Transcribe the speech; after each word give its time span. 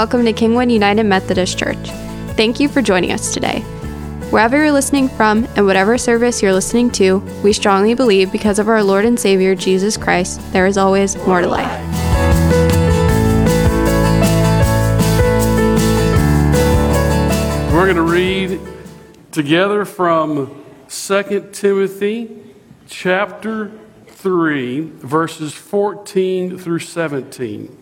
welcome 0.00 0.24
to 0.24 0.32
Kingwood 0.32 0.72
United 0.72 1.04
Methodist 1.04 1.58
Church. 1.58 1.90
Thank 2.34 2.58
you 2.58 2.70
for 2.70 2.80
joining 2.80 3.12
us 3.12 3.34
today. 3.34 3.60
Wherever 4.30 4.56
you're 4.56 4.72
listening 4.72 5.10
from 5.10 5.46
and 5.56 5.66
whatever 5.66 5.98
service 5.98 6.40
you're 6.40 6.54
listening 6.54 6.90
to, 6.92 7.18
we 7.44 7.52
strongly 7.52 7.92
believe 7.92 8.32
because 8.32 8.58
of 8.58 8.66
our 8.66 8.82
Lord 8.82 9.04
and 9.04 9.20
Savior 9.20 9.54
Jesus 9.54 9.98
Christ, 9.98 10.40
there 10.54 10.64
is 10.64 10.78
always 10.78 11.16
more 11.26 11.42
to 11.42 11.48
life. 11.48 11.68
We're 17.70 17.84
going 17.84 17.96
to 17.96 18.02
read 18.10 18.58
together 19.32 19.84
from 19.84 20.64
2 20.88 21.50
Timothy 21.52 22.42
chapter 22.88 23.70
3, 24.06 24.80
verses 24.80 25.52
14 25.52 26.56
through 26.56 26.78
17. 26.78 27.79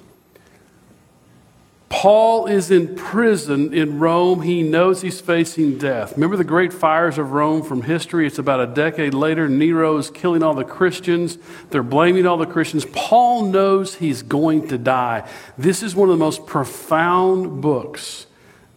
Paul 1.88 2.46
is 2.46 2.70
in 2.70 2.96
prison 2.96 3.72
in 3.72 3.98
Rome. 3.98 4.42
He 4.42 4.62
knows 4.62 5.00
he's 5.00 5.20
facing 5.22 5.78
death. 5.78 6.12
Remember 6.12 6.36
the 6.36 6.44
great 6.44 6.72
fires 6.72 7.16
of 7.16 7.32
Rome 7.32 7.62
from 7.62 7.82
history? 7.82 8.26
It's 8.26 8.38
about 8.38 8.60
a 8.60 8.66
decade 8.66 9.14
later. 9.14 9.48
Nero 9.48 9.96
is 9.96 10.10
killing 10.10 10.42
all 10.42 10.54
the 10.54 10.64
Christians. 10.64 11.38
They're 11.70 11.82
blaming 11.82 12.26
all 12.26 12.36
the 12.36 12.46
Christians. 12.46 12.84
Paul 12.92 13.46
knows 13.46 13.94
he's 13.94 14.22
going 14.22 14.68
to 14.68 14.76
die. 14.76 15.26
This 15.56 15.82
is 15.82 15.96
one 15.96 16.10
of 16.10 16.18
the 16.18 16.22
most 16.22 16.46
profound 16.46 17.62
books 17.62 18.26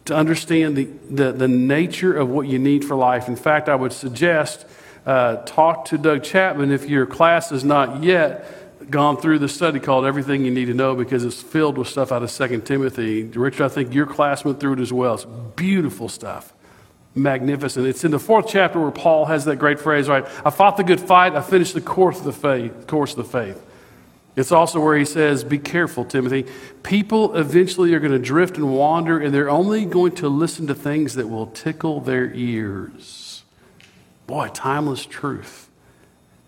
to 0.06 0.16
understand 0.16 0.76
the, 0.76 0.84
the, 1.10 1.32
the 1.32 1.48
nature 1.48 2.16
of 2.16 2.30
what 2.30 2.48
you 2.48 2.58
need 2.58 2.84
for 2.84 2.96
life. 2.96 3.28
In 3.28 3.36
fact, 3.36 3.68
I 3.68 3.74
would 3.74 3.92
suggest 3.92 4.64
uh, 5.04 5.36
talk 5.44 5.84
to 5.86 5.98
Doug 5.98 6.22
Chapman 6.22 6.72
if 6.72 6.88
your 6.88 7.06
class 7.06 7.52
is 7.52 7.62
not 7.62 8.02
yet 8.02 8.71
gone 8.92 9.16
through 9.16 9.40
the 9.40 9.48
study 9.48 9.80
called 9.80 10.04
Everything 10.04 10.44
You 10.44 10.52
Need 10.52 10.66
to 10.66 10.74
Know 10.74 10.94
because 10.94 11.24
it's 11.24 11.42
filled 11.42 11.76
with 11.78 11.88
stuff 11.88 12.12
out 12.12 12.22
of 12.22 12.30
2 12.30 12.60
Timothy. 12.60 13.24
Richard, 13.24 13.64
I 13.64 13.68
think 13.68 13.92
your 13.92 14.06
class 14.06 14.44
went 14.44 14.60
through 14.60 14.74
it 14.74 14.80
as 14.80 14.92
well. 14.92 15.14
It's 15.14 15.24
beautiful 15.56 16.08
stuff. 16.08 16.52
Magnificent. 17.14 17.86
It's 17.86 18.04
in 18.04 18.12
the 18.12 18.20
fourth 18.20 18.46
chapter 18.48 18.78
where 18.80 18.92
Paul 18.92 19.24
has 19.26 19.44
that 19.46 19.56
great 19.56 19.80
phrase, 19.80 20.08
right? 20.08 20.24
I 20.44 20.50
fought 20.50 20.76
the 20.76 20.84
good 20.84 21.00
fight, 21.00 21.34
I 21.34 21.40
finished 21.42 21.74
the 21.74 21.80
course 21.80 22.18
of 22.18 22.24
the 22.24 22.32
faith, 22.32 22.86
course 22.86 23.10
of 23.10 23.16
the 23.16 23.24
faith. 23.24 23.60
It's 24.34 24.52
also 24.52 24.80
where 24.80 24.96
he 24.96 25.04
says, 25.04 25.44
Be 25.44 25.58
careful, 25.58 26.04
Timothy. 26.04 26.46
People 26.82 27.36
eventually 27.36 27.92
are 27.94 28.00
going 28.00 28.12
to 28.12 28.18
drift 28.18 28.56
and 28.56 28.74
wander, 28.74 29.18
and 29.18 29.34
they're 29.34 29.50
only 29.50 29.84
going 29.84 30.14
to 30.16 30.28
listen 30.28 30.66
to 30.68 30.74
things 30.74 31.14
that 31.14 31.28
will 31.28 31.48
tickle 31.48 32.00
their 32.00 32.32
ears. 32.32 33.42
Boy, 34.26 34.48
timeless 34.48 35.04
truth. 35.04 35.61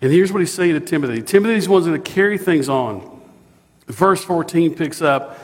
And 0.05 0.13
here's 0.13 0.31
what 0.31 0.41
he's 0.41 0.53
saying 0.53 0.75
to 0.75 0.81
Timothy 0.81 1.23
Timothy's 1.23 1.65
the 1.65 1.73
one 1.73 1.83
going 1.83 2.03
to 2.03 2.11
carry 2.11 2.37
things 2.37 2.69
on. 2.69 3.23
Verse 3.87 4.23
14 4.23 4.75
picks 4.75 5.01
up. 5.01 5.39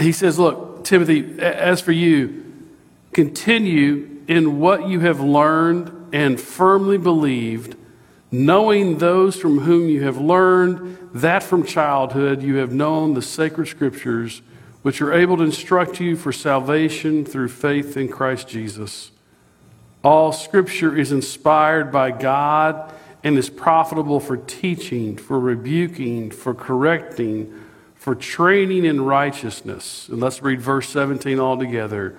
He 0.00 0.10
says, 0.10 0.36
Look, 0.36 0.82
Timothy, 0.82 1.38
as 1.38 1.80
for 1.80 1.92
you, 1.92 2.44
continue 3.12 4.24
in 4.26 4.58
what 4.58 4.88
you 4.88 4.98
have 4.98 5.20
learned 5.20 6.12
and 6.12 6.40
firmly 6.40 6.98
believed, 6.98 7.76
knowing 8.32 8.98
those 8.98 9.36
from 9.36 9.60
whom 9.60 9.88
you 9.88 10.02
have 10.02 10.18
learned 10.18 10.98
that 11.14 11.44
from 11.44 11.64
childhood 11.64 12.42
you 12.42 12.56
have 12.56 12.72
known 12.72 13.14
the 13.14 13.22
sacred 13.22 13.68
scriptures, 13.68 14.42
which 14.82 15.00
are 15.00 15.12
able 15.12 15.36
to 15.36 15.44
instruct 15.44 16.00
you 16.00 16.16
for 16.16 16.32
salvation 16.32 17.24
through 17.24 17.46
faith 17.46 17.96
in 17.96 18.08
Christ 18.08 18.48
Jesus. 18.48 19.12
All 20.02 20.32
scripture 20.32 20.98
is 20.98 21.12
inspired 21.12 21.92
by 21.92 22.10
God 22.10 22.92
and 23.22 23.36
is 23.36 23.50
profitable 23.50 24.20
for 24.20 24.36
teaching, 24.36 25.16
for 25.16 25.38
rebuking, 25.38 26.30
for 26.30 26.54
correcting, 26.54 27.52
for 27.94 28.14
training 28.14 28.84
in 28.84 29.02
righteousness. 29.02 30.08
And 30.08 30.20
let's 30.20 30.42
read 30.42 30.60
verse 30.60 30.88
17 30.88 31.38
all 31.38 31.58
together. 31.58 32.16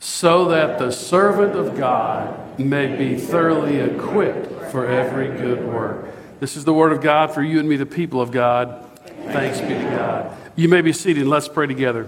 So 0.00 0.48
that 0.48 0.78
the 0.78 0.90
servant 0.90 1.56
of 1.56 1.78
God 1.78 2.58
may 2.58 2.94
be 2.94 3.16
thoroughly 3.16 3.76
equipped 3.80 4.70
for 4.70 4.86
every 4.86 5.28
good 5.28 5.64
work. 5.64 6.08
This 6.40 6.56
is 6.56 6.64
the 6.66 6.74
word 6.74 6.92
of 6.92 7.00
God 7.00 7.32
for 7.32 7.42
you 7.42 7.58
and 7.58 7.66
me, 7.66 7.76
the 7.76 7.86
people 7.86 8.20
of 8.20 8.30
God. 8.30 8.84
Thanks 9.06 9.60
be 9.62 9.68
to 9.68 9.74
God. 9.74 10.36
You 10.56 10.68
may 10.68 10.82
be 10.82 10.92
seated. 10.92 11.26
Let's 11.26 11.48
pray 11.48 11.66
together. 11.66 12.06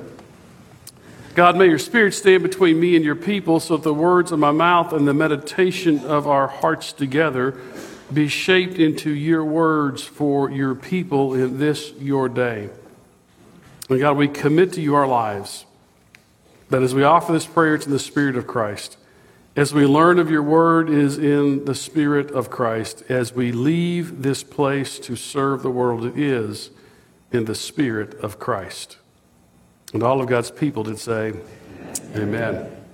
God, 1.34 1.56
may 1.56 1.68
your 1.68 1.78
spirit 1.78 2.12
stand 2.12 2.42
between 2.42 2.78
me 2.78 2.96
and 2.96 3.04
your 3.04 3.14
people 3.14 3.60
so 3.60 3.76
that 3.76 3.82
the 3.82 3.94
words 3.94 4.30
of 4.32 4.38
my 4.38 4.52
mouth 4.52 4.92
and 4.92 5.08
the 5.08 5.14
meditation 5.14 6.00
of 6.00 6.26
our 6.26 6.48
hearts 6.48 6.92
together 6.92 7.58
be 8.12 8.28
shaped 8.28 8.78
into 8.78 9.10
your 9.10 9.44
words 9.44 10.02
for 10.02 10.50
your 10.50 10.74
people 10.74 11.34
in 11.34 11.58
this 11.58 11.92
your 11.98 12.28
day. 12.28 12.70
And 13.88 14.00
God, 14.00 14.16
we 14.16 14.28
commit 14.28 14.72
to 14.74 14.80
you 14.80 14.94
our 14.94 15.06
lives. 15.06 15.64
That 16.70 16.82
as 16.82 16.94
we 16.94 17.04
offer 17.04 17.32
this 17.32 17.46
prayer, 17.46 17.76
it's 17.76 17.86
in 17.86 17.92
the 17.92 17.98
Spirit 17.98 18.36
of 18.36 18.46
Christ. 18.46 18.96
As 19.54 19.72
we 19.72 19.86
learn 19.86 20.18
of 20.18 20.30
your 20.30 20.42
word 20.42 20.90
is 20.90 21.16
in 21.16 21.64
the 21.64 21.74
Spirit 21.74 22.30
of 22.30 22.50
Christ. 22.50 23.02
As 23.08 23.32
we 23.32 23.52
leave 23.52 24.22
this 24.22 24.42
place 24.42 24.98
to 25.00 25.16
serve 25.16 25.62
the 25.62 25.70
world, 25.70 26.04
it 26.04 26.18
is 26.18 26.70
in 27.32 27.46
the 27.46 27.54
Spirit 27.54 28.14
of 28.20 28.38
Christ. 28.38 28.98
And 29.94 30.02
all 30.02 30.20
of 30.20 30.28
God's 30.28 30.50
people 30.50 30.82
did 30.82 30.98
say, 30.98 31.32
Amen. 32.14 32.54
Amen. 32.54 32.85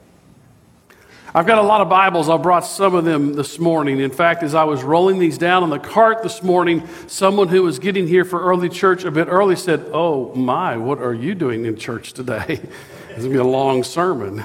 I've 1.35 1.47
got 1.47 1.57
a 1.57 1.63
lot 1.63 1.81
of 1.81 1.89
Bibles. 1.89 2.29
I 2.29 2.37
brought 2.37 2.67
some 2.67 2.95
of 2.95 3.07
them 3.07 3.33
this 3.33 3.59
morning. 3.59 4.01
In 4.01 4.11
fact, 4.11 4.43
as 4.43 4.55
I 4.55 4.65
was 4.65 4.83
rolling 4.83 5.19
these 5.19 5.39
down 5.39 5.63
on 5.63 5.71
the 5.71 5.79
cart 5.79 6.23
this 6.23 6.43
morning, 6.43 6.87
someone 7.07 7.49
who 7.49 7.63
was 7.63 7.79
getting 7.79 8.07
here 8.07 8.27
for 8.27 8.43
early 8.43 8.69
church 8.69 9.05
a 9.05 9.11
bit 9.11 9.29
early 9.29 9.57
said, 9.57 9.83
Oh 9.95 10.35
my, 10.35 10.77
what 10.77 10.99
are 10.99 11.15
you 11.15 11.35
doing 11.35 11.65
in 11.65 11.79
church 11.79 12.13
today? 12.13 12.45
it's 13.09 13.21
going 13.21 13.23
to 13.23 13.31
be 13.31 13.37
a 13.37 13.45
long 13.45 13.83
sermon. 13.83 14.45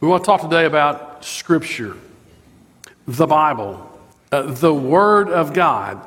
we 0.00 0.08
want 0.08 0.24
to 0.24 0.26
talk 0.26 0.40
today 0.40 0.64
about 0.64 1.24
Scripture, 1.24 1.96
the 3.06 3.28
Bible, 3.28 3.88
uh, 4.32 4.42
the 4.50 4.74
Word 4.74 5.28
of 5.28 5.52
God. 5.52 6.04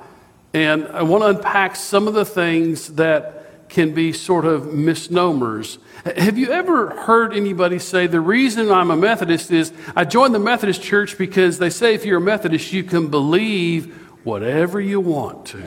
And 0.53 0.85
I 0.89 1.03
want 1.03 1.23
to 1.23 1.27
unpack 1.29 1.77
some 1.77 2.09
of 2.09 2.13
the 2.13 2.25
things 2.25 2.95
that 2.95 3.42
can 3.73 3.91
be 3.91 4.13
sort 4.13 4.45
of 4.45 4.71
misnomers. 4.71 5.79
Have 6.05 6.37
you 6.37 6.51
ever 6.51 6.91
heard 6.91 7.33
anybody 7.33 7.79
say, 7.79 8.05
the 8.05 8.21
reason 8.21 8.71
I'm 8.71 8.91
a 8.91 8.95
Methodist 8.95 9.49
is 9.49 9.73
I 9.95 10.05
joined 10.05 10.35
the 10.35 10.39
Methodist 10.39 10.83
church 10.83 11.17
because 11.17 11.57
they 11.57 11.71
say 11.71 11.95
if 11.95 12.05
you're 12.05 12.19
a 12.19 12.21
Methodist, 12.21 12.71
you 12.71 12.83
can 12.83 13.07
believe 13.07 13.95
whatever 14.23 14.79
you 14.79 14.99
want 14.99 15.47
to, 15.47 15.57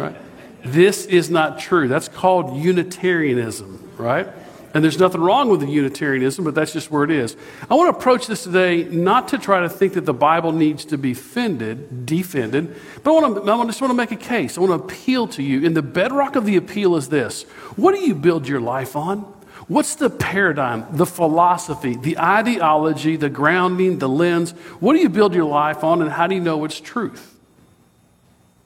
right? 0.00 0.16
This 0.64 1.06
is 1.06 1.30
not 1.30 1.60
true. 1.60 1.86
That's 1.86 2.08
called 2.08 2.56
Unitarianism, 2.56 3.92
right? 3.98 4.26
And 4.74 4.82
there's 4.82 4.98
nothing 4.98 5.20
wrong 5.20 5.48
with 5.48 5.60
the 5.60 5.68
Unitarianism, 5.68 6.44
but 6.44 6.56
that's 6.56 6.72
just 6.72 6.90
where 6.90 7.04
it 7.04 7.10
is. 7.12 7.36
I 7.70 7.74
want 7.74 7.94
to 7.94 7.98
approach 7.98 8.26
this 8.26 8.42
today 8.42 8.82
not 8.82 9.28
to 9.28 9.38
try 9.38 9.60
to 9.60 9.68
think 9.68 9.94
that 9.94 10.04
the 10.04 10.12
Bible 10.12 10.50
needs 10.50 10.84
to 10.86 10.98
be 10.98 11.14
fended, 11.14 12.04
defended, 12.04 12.74
but 13.04 13.12
I, 13.12 13.20
want 13.20 13.46
to, 13.46 13.52
I 13.52 13.66
just 13.66 13.80
want 13.80 13.92
to 13.92 13.96
make 13.96 14.10
a 14.10 14.16
case. 14.16 14.58
I 14.58 14.60
want 14.60 14.70
to 14.70 14.84
appeal 14.84 15.28
to 15.28 15.42
you. 15.44 15.64
And 15.64 15.76
the 15.76 15.82
bedrock 15.82 16.34
of 16.34 16.44
the 16.44 16.56
appeal 16.56 16.96
is 16.96 17.08
this 17.08 17.44
What 17.76 17.94
do 17.94 18.00
you 18.00 18.16
build 18.16 18.48
your 18.48 18.60
life 18.60 18.96
on? 18.96 19.20
What's 19.68 19.94
the 19.94 20.10
paradigm, 20.10 20.84
the 20.90 21.06
philosophy, 21.06 21.94
the 21.94 22.18
ideology, 22.18 23.16
the 23.16 23.30
grounding, 23.30 23.98
the 23.98 24.08
lens? 24.08 24.50
What 24.80 24.94
do 24.94 24.98
you 24.98 25.08
build 25.08 25.34
your 25.34 25.46
life 25.46 25.84
on, 25.84 26.02
and 26.02 26.10
how 26.10 26.26
do 26.26 26.34
you 26.34 26.40
know 26.40 26.64
it's 26.64 26.80
truth? 26.80 27.38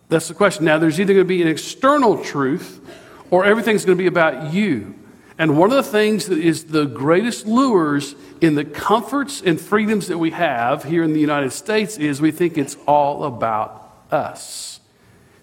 That's 0.09 0.27
the 0.27 0.35
question. 0.35 0.65
Now, 0.65 0.79
there's 0.79 0.99
either 0.99 1.13
going 1.13 1.27
to 1.27 1.29
be 1.29 1.43
an 1.43 1.49
external 1.49 2.25
truth, 2.25 2.81
or 3.31 3.45
everything's 3.45 3.85
going 3.85 3.97
to 3.97 4.03
be 4.03 4.09
about 4.09 4.55
you. 4.55 4.95
And 5.39 5.57
one 5.57 5.71
of 5.71 5.77
the 5.77 5.91
things 5.91 6.27
that 6.27 6.39
is 6.39 6.65
the 6.65 6.85
greatest 6.85 7.47
lures 7.47 8.17
in 8.41 8.57
the 8.57 8.65
comforts 8.65 9.41
and 9.41 9.61
freedoms 9.61 10.09
that 10.09 10.19
we 10.19 10.33
have 10.33 10.83
here 10.83 11.05
in 11.05 11.13
the 11.13 11.21
United 11.21 11.53
States 11.53 11.97
is 11.97 12.21
we 12.21 12.33
think 12.33 12.59
it's 12.59 12.77
all 12.87 13.23
about 13.23 13.95
us. 14.11 14.81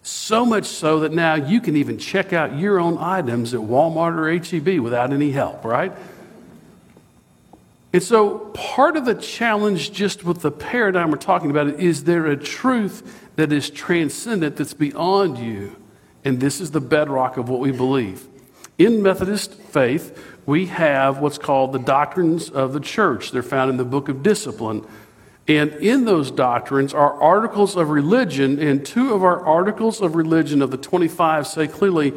So 0.04 0.46
much 0.46 0.66
so 0.66 1.00
that 1.00 1.14
now 1.14 1.36
you 1.36 1.62
can 1.62 1.78
even 1.78 1.98
check 1.98 2.34
out 2.34 2.58
your 2.58 2.78
own 2.78 2.98
items 3.00 3.54
at 3.54 3.62
Walmart 3.62 4.18
or 4.18 4.30
HEB 4.38 4.80
without 4.80 5.14
any 5.14 5.32
help, 5.32 5.64
right? 5.64 5.94
And 7.94 8.04
so, 8.04 8.40
part 8.54 8.98
of 8.98 9.06
the 9.06 9.16
challenge 9.16 9.94
just 9.94 10.26
with 10.26 10.42
the 10.42 10.52
paradigm 10.52 11.12
we're 11.12 11.18
talking 11.18 11.50
about 11.50 11.68
is 11.80 12.04
there 12.04 12.26
a 12.26 12.36
truth 12.36 13.30
that 13.38 13.54
is 13.54 13.70
transcendent 13.70 14.58
that's 14.58 14.74
beyond 14.74 15.38
you? 15.38 15.78
And 16.26 16.42
this 16.42 16.60
is 16.60 16.72
the 16.72 16.82
bedrock 16.82 17.38
of 17.38 17.48
what 17.48 17.62
we 17.62 17.72
believe. 17.72 18.28
In 18.78 19.02
Methodist 19.02 19.54
faith, 19.54 20.18
we 20.46 20.66
have 20.68 21.20
what's 21.20 21.38
called 21.38 21.72
the 21.72 21.80
doctrines 21.80 22.50
of 22.50 22.74
the 22.74 22.80
church. 22.80 23.32
They're 23.32 23.42
found 23.42 23.70
in 23.72 23.78
the 23.78 23.86
book 23.86 24.10
of 24.10 24.22
discipline. 24.22 24.86
And 25.48 25.74
in 25.74 26.06
those 26.06 26.32
doctrines 26.32 26.94
are 26.94 27.22
articles 27.22 27.76
of 27.76 27.90
religion, 27.90 28.60
and 28.60 28.86
two 28.86 29.14
of 29.14 29.24
our 29.24 29.46
articles 29.46 30.02
of 30.02 30.16
religion 30.16 30.62
of 30.62 30.72
the 30.72 30.78
25 30.78 31.46
say 31.46 31.68
clearly 31.68 32.14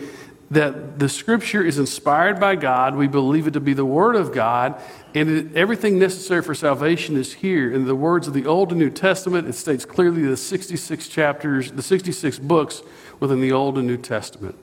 that 0.51 0.99
the 0.99 1.11
scripture 1.11 1.63
is 1.63 1.79
inspired 1.79 2.41
by 2.41 2.57
God. 2.57 2.97
We 2.97 3.07
believe 3.07 3.47
it 3.47 3.51
to 3.53 3.61
be 3.61 3.75
the 3.75 3.85
word 3.85 4.17
of 4.17 4.33
God, 4.33 4.81
and 5.15 5.55
everything 5.55 5.99
necessary 5.99 6.43
for 6.43 6.55
salvation 6.55 7.17
is 7.19 7.35
here. 7.35 7.71
In 7.71 7.85
the 7.85 7.95
words 7.95 8.27
of 8.27 8.33
the 8.33 8.47
Old 8.47 8.71
and 8.71 8.81
New 8.81 8.91
Testament, 8.91 9.47
it 9.47 9.55
states 9.55 9.85
clearly 9.85 10.23
the 10.23 10.39
66 10.39 11.09
chapters, 11.09 11.71
the 11.71 11.83
66 11.83 12.39
books 12.39 12.83
within 13.21 13.43
the 13.43 13.53
Old 13.53 13.77
and 13.77 13.87
New 13.87 13.99
Testament. 13.99 14.57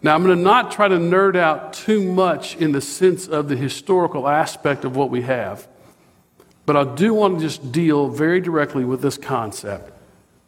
Now, 0.00 0.14
I'm 0.14 0.22
going 0.22 0.36
to 0.36 0.42
not 0.42 0.70
try 0.70 0.86
to 0.86 0.96
nerd 0.96 1.36
out 1.36 1.72
too 1.72 2.02
much 2.02 2.56
in 2.56 2.72
the 2.72 2.80
sense 2.80 3.26
of 3.26 3.48
the 3.48 3.56
historical 3.56 4.28
aspect 4.28 4.84
of 4.84 4.94
what 4.94 5.10
we 5.10 5.22
have, 5.22 5.66
but 6.66 6.76
I 6.76 6.94
do 6.94 7.14
want 7.14 7.38
to 7.38 7.44
just 7.44 7.72
deal 7.72 8.08
very 8.08 8.40
directly 8.40 8.84
with 8.84 9.02
this 9.02 9.18
concept. 9.18 9.92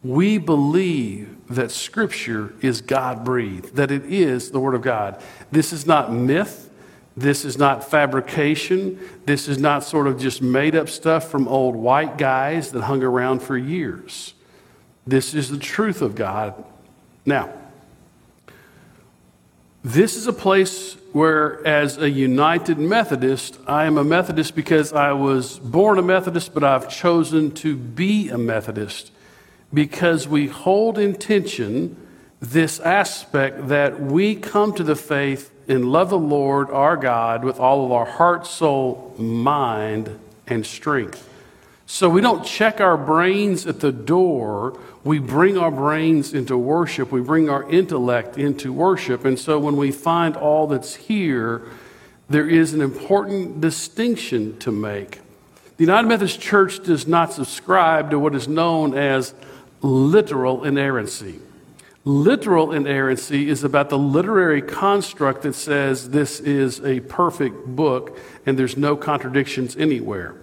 We 0.05 0.39
believe 0.39 1.37
that 1.49 1.71
Scripture 1.71 2.55
is 2.61 2.81
God 2.81 3.25
breathed, 3.25 3.75
that 3.75 3.91
it 3.91 4.05
is 4.05 4.51
the 4.51 4.61
Word 4.61 4.75
of 4.75 4.83
God. 4.83 5.21
This 5.51 5.73
is 5.73 5.85
not 5.85 6.13
myth. 6.13 6.69
This 7.17 7.45
is 7.45 7.59
not 7.59 7.91
fabrication. 7.91 8.99
This 9.27 9.49
is 9.49 9.59
not 9.59 9.83
sort 9.83 10.07
of 10.07 10.19
just 10.19 10.41
made 10.41 10.77
up 10.77 10.89
stuff 10.89 11.29
from 11.29 11.49
old 11.49 11.75
white 11.75 12.17
guys 12.17 12.71
that 12.73 12.83
hung 12.83 13.03
around 13.03 13.41
for 13.43 13.59
years. 13.59 14.35
This 15.07 15.35
is 15.35 15.51
the 15.51 15.59
truth 15.59 16.03
of 16.03 16.15
God. 16.15 16.55
Now, 17.27 17.53
this 19.83 20.17
is 20.17 20.27
a 20.27 20.33
place 20.33 20.97
where, 21.13 21.67
as 21.67 21.97
a 21.97 22.11
United 22.11 22.79
Methodist, 22.79 23.59
I 23.67 23.87
am 23.87 23.97
a 23.97 24.05
Methodist 24.05 24.55
because 24.55 24.93
I 24.93 25.13
was 25.13 25.59
born 25.59 25.99
a 25.99 26.03
Methodist, 26.03 26.53
but 26.53 26.63
I've 26.63 26.89
chosen 26.91 27.51
to 27.53 27.77
be 27.77 28.29
a 28.29 28.37
Methodist 28.37 29.11
because 29.73 30.29
we 30.29 30.49
hold 30.49 30.99
in 30.99 31.15
tension 31.15 31.97
this 32.41 32.81
aspect 32.81 33.69
that 33.69 34.01
we 34.01 34.35
come 34.35 34.75
to 34.75 34.83
the 34.83 34.97
faith 34.97 35.51
and 35.69 35.91
love 35.91 36.11
the 36.11 36.19
Lord 36.19 36.71
our 36.71 36.97
God 36.97 37.45
with 37.45 37.59
all 37.59 37.87
of 37.87 37.93
our 37.93 38.07
heart, 38.07 38.47
soul, 38.47 39.15
mind, 39.19 40.19
and 40.47 40.67
strength. 40.67 41.30
So 41.93 42.09
we 42.09 42.21
don't 42.21 42.45
check 42.45 42.81
our 42.81 42.97
brains 42.97 43.67
at 43.67 43.81
the 43.81 43.91
door. 43.91 44.79
We 45.03 45.19
bring 45.19 45.59
our 45.59 45.73
brains 45.73 46.33
into 46.33 46.57
worship. 46.57 47.11
We 47.11 47.21
bring 47.21 47.51
our 47.51 47.69
intellect 47.69 48.39
into 48.39 48.73
worship. 48.73 49.25
And 49.25 49.37
so 49.37 49.59
when 49.59 49.77
we 49.77 49.91
find 49.91 50.37
all 50.37 50.69
that's 50.69 50.95
here, 50.95 51.63
there 52.29 52.49
is 52.49 52.75
an 52.75 52.81
important 52.81 53.61
distinction 53.61 54.57
to 54.61 54.71
make. 54.71 55.19
The 55.79 55.85
United 55.85 56.07
Methodist 56.07 56.41
Church 56.41 56.81
does 56.81 57.09
not 57.09 57.33
subscribe 57.33 58.11
to 58.11 58.21
what 58.21 58.37
is 58.37 58.47
known 58.47 58.97
as 58.97 59.35
literal 59.83 60.63
inerrancy. 60.63 61.41
Literal 62.05 62.71
inerrancy 62.71 63.49
is 63.49 63.65
about 63.65 63.91
the 63.91 63.99
literary 63.99 64.63
construct 64.63 65.43
that 65.43 65.55
says 65.55 66.11
this 66.11 66.39
is 66.39 66.81
a 66.83 67.01
perfect 67.01 67.67
book 67.67 68.17
and 68.47 68.57
there's 68.57 68.77
no 68.77 68.97
contradictions 68.97 69.77
anywhere. 69.77 70.37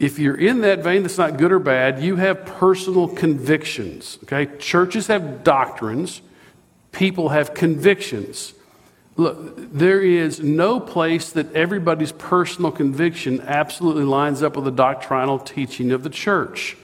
If 0.00 0.18
you're 0.18 0.36
in 0.36 0.62
that 0.62 0.82
vein 0.82 1.02
that's 1.02 1.18
not 1.18 1.36
good 1.36 1.52
or 1.52 1.58
bad, 1.58 2.02
you 2.02 2.16
have 2.16 2.46
personal 2.46 3.06
convictions. 3.06 4.18
Okay? 4.24 4.46
Churches 4.58 5.06
have 5.08 5.44
doctrines, 5.44 6.22
people 6.90 7.28
have 7.28 7.52
convictions. 7.52 8.54
Look, 9.16 9.72
there 9.74 10.00
is 10.00 10.40
no 10.40 10.80
place 10.80 11.32
that 11.32 11.52
everybody's 11.52 12.12
personal 12.12 12.72
conviction 12.72 13.42
absolutely 13.42 14.04
lines 14.04 14.42
up 14.42 14.56
with 14.56 14.64
the 14.64 14.70
doctrinal 14.70 15.38
teaching 15.38 15.92
of 15.92 16.02
the 16.02 16.10
church. 16.10 16.78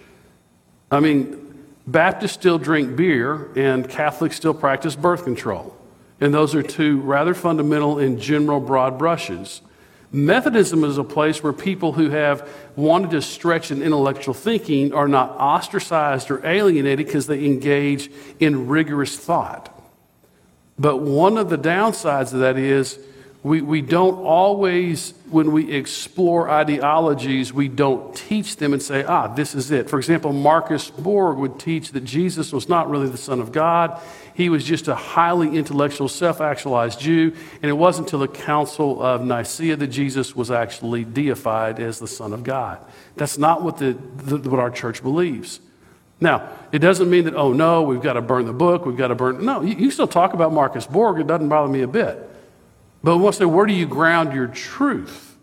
I 0.90 1.00
mean, 1.00 1.42
Baptists 1.86 2.32
still 2.32 2.58
drink 2.58 2.96
beer, 2.96 3.50
and 3.56 3.88
Catholics 3.88 4.36
still 4.36 4.52
practice 4.52 4.94
birth 4.94 5.24
control. 5.24 5.74
And 6.20 6.34
those 6.34 6.54
are 6.54 6.62
two 6.62 7.00
rather 7.00 7.32
fundamental 7.32 7.98
and 7.98 8.20
general 8.20 8.60
broad 8.60 8.98
brushes. 8.98 9.62
Methodism 10.12 10.84
is 10.84 10.98
a 10.98 11.04
place 11.04 11.42
where 11.42 11.52
people 11.52 11.92
who 11.92 12.10
have 12.10 12.48
wanted 12.76 13.10
to 13.10 13.22
stretch 13.22 13.70
in 13.70 13.82
intellectual 13.82 14.34
thinking 14.34 14.94
are 14.94 15.08
not 15.08 15.30
ostracized 15.30 16.30
or 16.30 16.46
alienated 16.46 17.06
because 17.06 17.26
they 17.26 17.44
engage 17.44 18.10
in 18.38 18.68
rigorous 18.68 19.16
thought. 19.16 19.72
But 20.78 20.98
one 20.98 21.38
of 21.38 21.48
the 21.48 21.58
downsides 21.58 22.32
of 22.32 22.40
that 22.40 22.56
is 22.56 22.98
we, 23.46 23.60
we 23.60 23.80
don't 23.80 24.18
always, 24.18 25.14
when 25.30 25.52
we 25.52 25.72
explore 25.72 26.50
ideologies, 26.50 27.52
we 27.52 27.68
don't 27.68 28.12
teach 28.16 28.56
them 28.56 28.72
and 28.72 28.82
say, 28.82 29.04
ah, 29.04 29.28
this 29.28 29.54
is 29.54 29.70
it. 29.70 29.88
For 29.88 29.98
example, 29.98 30.32
Marcus 30.32 30.90
Borg 30.90 31.38
would 31.38 31.60
teach 31.60 31.92
that 31.92 32.02
Jesus 32.02 32.52
was 32.52 32.68
not 32.68 32.90
really 32.90 33.08
the 33.08 33.16
Son 33.16 33.40
of 33.40 33.52
God. 33.52 34.00
He 34.36 34.50
was 34.50 34.64
just 34.64 34.86
a 34.86 34.94
highly 34.94 35.56
intellectual, 35.56 36.10
self 36.10 36.42
actualized 36.42 37.00
Jew. 37.00 37.34
And 37.62 37.70
it 37.70 37.72
wasn't 37.72 38.08
until 38.08 38.18
the 38.18 38.28
Council 38.28 39.02
of 39.02 39.24
Nicaea 39.24 39.76
that 39.76 39.86
Jesus 39.86 40.36
was 40.36 40.50
actually 40.50 41.06
deified 41.06 41.80
as 41.80 41.98
the 41.98 42.06
Son 42.06 42.34
of 42.34 42.44
God. 42.44 42.78
That's 43.16 43.38
not 43.38 43.62
what, 43.62 43.78
the, 43.78 43.94
the 43.94 44.50
what 44.50 44.60
our 44.60 44.70
church 44.70 45.02
believes. 45.02 45.60
Now, 46.20 46.50
it 46.70 46.80
doesn't 46.80 47.08
mean 47.08 47.24
that, 47.24 47.34
oh 47.34 47.54
no, 47.54 47.80
we've 47.84 48.02
got 48.02 48.12
to 48.12 48.20
burn 48.20 48.44
the 48.44 48.52
book, 48.52 48.84
we've 48.84 48.96
got 48.96 49.08
to 49.08 49.14
burn. 49.14 49.42
No, 49.42 49.62
you, 49.62 49.74
you 49.74 49.90
still 49.90 50.06
talk 50.06 50.34
about 50.34 50.52
Marcus 50.52 50.86
Borg, 50.86 51.18
it 51.18 51.26
doesn't 51.26 51.48
bother 51.48 51.72
me 51.72 51.80
a 51.80 51.88
bit. 51.88 52.28
But 53.02 53.16
we 53.16 53.22
want 53.22 53.36
to 53.36 53.38
say, 53.38 53.44
where 53.46 53.64
do 53.64 53.72
you 53.72 53.86
ground 53.86 54.34
your 54.34 54.48
truth? 54.48 55.38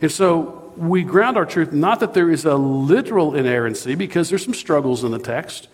And 0.00 0.10
so 0.10 0.72
we 0.78 1.02
ground 1.02 1.36
our 1.36 1.44
truth 1.44 1.70
not 1.70 2.00
that 2.00 2.14
there 2.14 2.30
is 2.30 2.46
a 2.46 2.54
literal 2.54 3.34
inerrancy, 3.34 3.94
because 3.94 4.30
there's 4.30 4.44
some 4.44 4.54
struggles 4.54 5.04
in 5.04 5.10
the 5.10 5.18
text. 5.18 5.68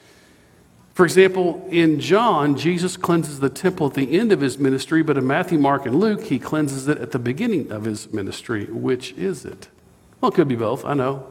For 0.99 1.05
example, 1.05 1.65
in 1.71 2.01
John, 2.01 2.57
Jesus 2.57 2.97
cleanses 2.97 3.39
the 3.39 3.49
temple 3.49 3.87
at 3.87 3.95
the 3.95 4.19
end 4.19 4.33
of 4.33 4.41
his 4.41 4.59
ministry, 4.59 5.05
but 5.05 5.17
in 5.17 5.29
Matthew, 5.29 5.57
Mark, 5.57 5.87
and 5.87 6.01
Luke, 6.01 6.25
he 6.25 6.41
cleanses 6.41 6.89
it 6.89 6.99
at 6.99 7.13
the 7.13 7.21
beginning 7.21 7.71
of 7.71 7.85
his 7.85 8.13
ministry. 8.13 8.65
Which 8.65 9.13
is 9.13 9.45
it? 9.45 9.69
Well, 10.21 10.33
it 10.33 10.35
could 10.35 10.49
be 10.49 10.57
both, 10.57 10.85
I 10.85 10.95
know. 10.95 11.25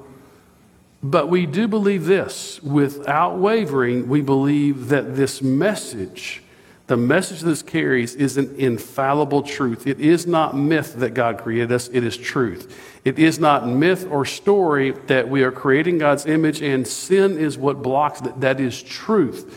But 1.04 1.28
we 1.28 1.46
do 1.46 1.68
believe 1.68 2.06
this. 2.06 2.64
Without 2.64 3.40
wavering, 3.40 4.08
we 4.08 4.22
believe 4.22 4.88
that 4.88 5.18
this 5.18 5.42
message 5.42 6.44
the 6.88 6.98
message 6.98 7.42
this 7.42 7.62
carries 7.62 8.16
is 8.16 8.38
an 8.38 8.56
infallible 8.58 9.44
truth. 9.44 9.86
It 9.86 10.00
is 10.00 10.26
not 10.26 10.56
myth 10.56 10.96
that 10.96 11.14
God 11.14 11.38
created 11.38 11.72
us, 11.74 11.90
it 11.90 12.04
is 12.04 12.16
truth. 12.16 13.00
It 13.04 13.20
is 13.20 13.40
not 13.40 13.68
myth 13.68 14.08
or 14.10 14.26
story 14.26 14.92
that 15.08 15.30
we 15.30 15.44
are 15.44 15.52
creating 15.52 15.98
God's 15.98 16.26
image 16.26 16.62
and 16.62 16.88
sin 16.88 17.38
is 17.38 17.58
what 17.58 17.82
blocks 17.82 18.22
that. 18.22 18.40
That 18.40 18.62
is 18.62 18.82
truth. 18.82 19.54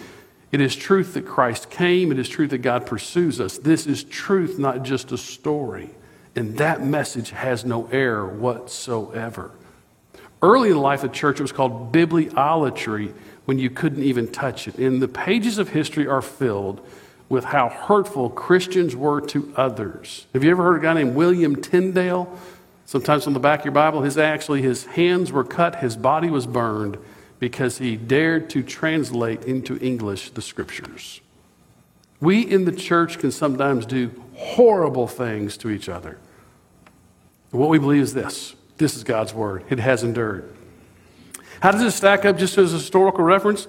It 0.50 0.60
is 0.60 0.74
truth 0.74 1.14
that 1.14 1.24
Christ 1.24 1.70
came, 1.70 2.10
it 2.10 2.18
is 2.18 2.28
truth 2.28 2.50
that 2.50 2.58
God 2.58 2.84
pursues 2.84 3.40
us. 3.40 3.58
This 3.58 3.86
is 3.86 4.02
truth, 4.02 4.58
not 4.58 4.82
just 4.82 5.12
a 5.12 5.18
story. 5.18 5.90
And 6.34 6.58
that 6.58 6.84
message 6.84 7.30
has 7.30 7.64
no 7.64 7.88
error 7.92 8.26
whatsoever. 8.26 9.52
Early 10.42 10.70
in 10.70 10.74
the 10.74 10.80
life 10.80 11.04
of 11.04 11.10
the 11.10 11.16
church, 11.16 11.38
it 11.38 11.42
was 11.42 11.52
called 11.52 11.92
bibliolatry 11.92 13.12
when 13.44 13.60
you 13.60 13.70
couldn't 13.70 14.02
even 14.02 14.26
touch 14.26 14.66
it. 14.66 14.78
And 14.78 15.00
the 15.00 15.08
pages 15.08 15.58
of 15.58 15.68
history 15.68 16.08
are 16.08 16.22
filled 16.22 16.84
with 17.30 17.44
how 17.44 17.68
hurtful 17.68 18.28
Christians 18.28 18.94
were 18.94 19.20
to 19.22 19.54
others. 19.56 20.26
Have 20.34 20.44
you 20.44 20.50
ever 20.50 20.64
heard 20.64 20.76
of 20.76 20.82
a 20.82 20.84
guy 20.84 20.94
named 20.94 21.14
William 21.14 21.56
Tyndale? 21.56 22.38
Sometimes 22.84 23.28
on 23.28 23.32
the 23.32 23.40
back 23.40 23.60
of 23.60 23.66
your 23.66 23.72
Bible, 23.72 24.02
his 24.02 24.18
actually 24.18 24.62
his 24.62 24.84
hands 24.84 25.30
were 25.30 25.44
cut, 25.44 25.76
his 25.76 25.96
body 25.96 26.28
was 26.28 26.44
burned 26.44 26.98
because 27.38 27.78
he 27.78 27.96
dared 27.96 28.50
to 28.50 28.64
translate 28.64 29.44
into 29.44 29.78
English 29.78 30.30
the 30.30 30.42
scriptures. 30.42 31.20
We 32.20 32.42
in 32.42 32.64
the 32.64 32.72
church 32.72 33.18
can 33.18 33.30
sometimes 33.30 33.86
do 33.86 34.10
horrible 34.34 35.06
things 35.06 35.56
to 35.58 35.70
each 35.70 35.88
other. 35.88 36.18
What 37.52 37.68
we 37.68 37.78
believe 37.78 38.02
is 38.02 38.12
this 38.12 38.56
this 38.76 38.96
is 38.96 39.04
God's 39.04 39.32
word, 39.32 39.64
it 39.70 39.78
has 39.78 40.02
endured. 40.02 40.52
How 41.60 41.70
does 41.70 41.82
it 41.82 41.92
stack 41.92 42.24
up 42.24 42.38
just 42.38 42.58
as 42.58 42.72
a 42.72 42.78
historical 42.78 43.22
reference? 43.22 43.68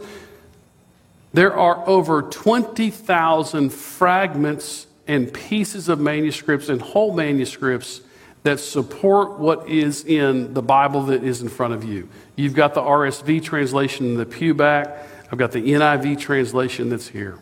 There 1.33 1.55
are 1.55 1.87
over 1.87 2.23
20,000 2.23 3.69
fragments 3.71 4.87
and 5.07 5.33
pieces 5.33 5.89
of 5.89 5.99
manuscripts 5.99 6.69
and 6.69 6.81
whole 6.81 7.13
manuscripts 7.13 8.01
that 8.43 8.59
support 8.59 9.39
what 9.39 9.69
is 9.69 10.03
in 10.03 10.53
the 10.53 10.61
Bible 10.61 11.03
that 11.03 11.23
is 11.23 11.41
in 11.41 11.49
front 11.49 11.73
of 11.73 11.83
you. 11.83 12.09
You've 12.35 12.55
got 12.55 12.73
the 12.73 12.81
RSV 12.81 13.43
translation 13.43 14.07
in 14.07 14.17
the 14.17 14.25
pew 14.25 14.53
back, 14.53 15.07
I've 15.31 15.37
got 15.37 15.51
the 15.51 15.61
NIV 15.61 16.19
translation 16.19 16.89
that's 16.89 17.07
here. 17.07 17.37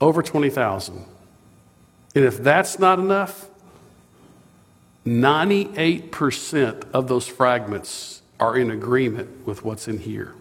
Over 0.00 0.22
20,000. 0.22 1.06
And 2.14 2.24
if 2.24 2.38
that's 2.38 2.78
not 2.78 2.98
enough, 2.98 3.48
98% 5.06 6.90
of 6.92 7.08
those 7.08 7.26
fragments 7.26 8.20
are 8.38 8.56
in 8.56 8.70
agreement 8.70 9.46
with 9.46 9.64
what's 9.64 9.88
in 9.88 9.98
here. 9.98 10.34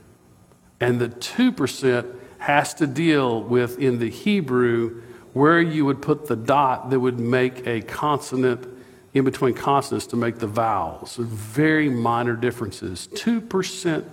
And 0.79 1.00
the 1.00 1.10
2% 1.10 2.15
has 2.39 2.74
to 2.75 2.88
deal 2.88 3.41
with, 3.41 3.79
in 3.79 4.00
the 4.00 4.10
Hebrew, 4.10 5.01
where 5.34 5.62
you 5.62 5.86
would 5.86 6.01
put 6.01 6.27
the 6.27 6.36
dot 6.36 6.89
that 6.89 7.00
would 7.00 7.20
make 7.20 7.65
a 7.65 7.82
consonant 7.82 8.67
in 9.13 9.24
between 9.24 9.53
consonants 9.53 10.05
to 10.08 10.15
make 10.15 10.39
the 10.39 10.48
vowels. 10.48 11.15
Very 11.15 11.89
minor 11.89 12.36
differences. 12.36 13.08
2% 13.13 14.05